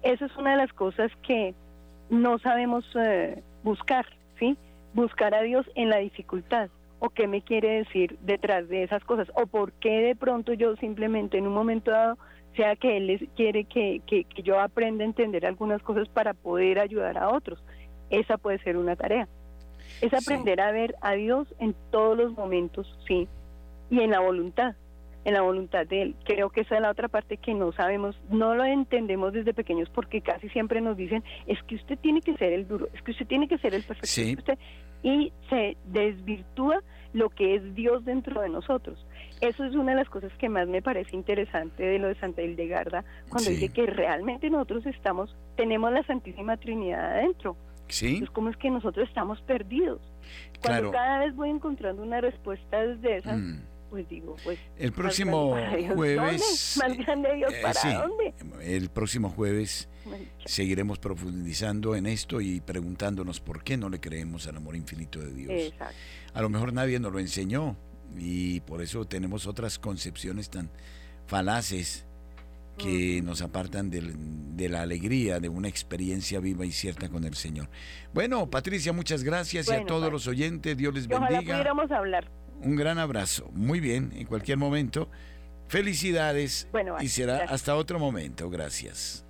[0.03, 1.53] Eso es una de las cosas que
[2.09, 4.05] no sabemos eh, buscar,
[4.37, 4.57] ¿sí?
[4.93, 6.69] Buscar a Dios en la dificultad
[6.99, 10.75] o qué me quiere decir detrás de esas cosas o por qué de pronto yo
[10.75, 12.17] simplemente en un momento dado
[12.55, 16.79] sea que Él les quiere que, que, yo aprenda a entender algunas cosas para poder
[16.79, 17.63] ayudar a otros.
[18.09, 19.27] Esa puede ser una tarea.
[20.01, 23.27] Es aprender a ver a Dios en todos los momentos, sí,
[23.89, 24.75] y en la voluntad,
[25.25, 26.15] en la voluntad de Él.
[26.23, 29.89] Creo que esa es la otra parte que no sabemos, no lo entendemos desde pequeños
[29.89, 33.11] porque casi siempre nos dicen, es que usted tiene que ser el duro, es que
[33.11, 34.53] usted tiene que ser el perfecto.
[35.03, 36.81] y se desvirtúa
[37.13, 39.05] lo que es Dios dentro de nosotros.
[39.41, 42.41] Eso es una de las cosas que más me parece interesante de lo de Santa
[42.41, 47.55] Hildegarda, cuando dice que realmente nosotros estamos, tenemos la Santísima Trinidad adentro.
[47.87, 48.23] Sí.
[48.33, 49.99] ¿cómo es que nosotros estamos perdidos?
[50.61, 53.61] Cuando cada vez voy encontrando una respuesta desde esas, mm.
[53.89, 54.59] pues digo, pues...
[54.77, 55.57] El próximo
[55.95, 56.77] jueves...
[56.79, 58.33] ¿Más grande Dios eh, para dónde?
[58.61, 59.89] El próximo jueves
[60.45, 65.33] seguiremos profundizando en esto y preguntándonos por qué no le creemos al amor infinito de
[65.33, 65.51] Dios.
[65.51, 65.95] Exacto.
[66.33, 67.75] A lo mejor nadie nos lo enseñó,
[68.17, 70.69] y por eso tenemos otras concepciones tan
[71.27, 72.05] falaces
[72.77, 77.67] que nos apartan de, la alegría de una experiencia viva y cierta con el Señor.
[78.13, 81.29] Bueno, Patricia, muchas gracias y a todos los oyentes, Dios les bendiga.
[81.29, 82.31] Ojalá pudiéramos hablar.
[82.61, 83.49] Un gran abrazo.
[83.53, 85.09] Muy bien, en cualquier momento.
[85.67, 86.67] Felicidades
[86.99, 88.49] y será hasta otro momento.
[88.49, 89.25] Gracias.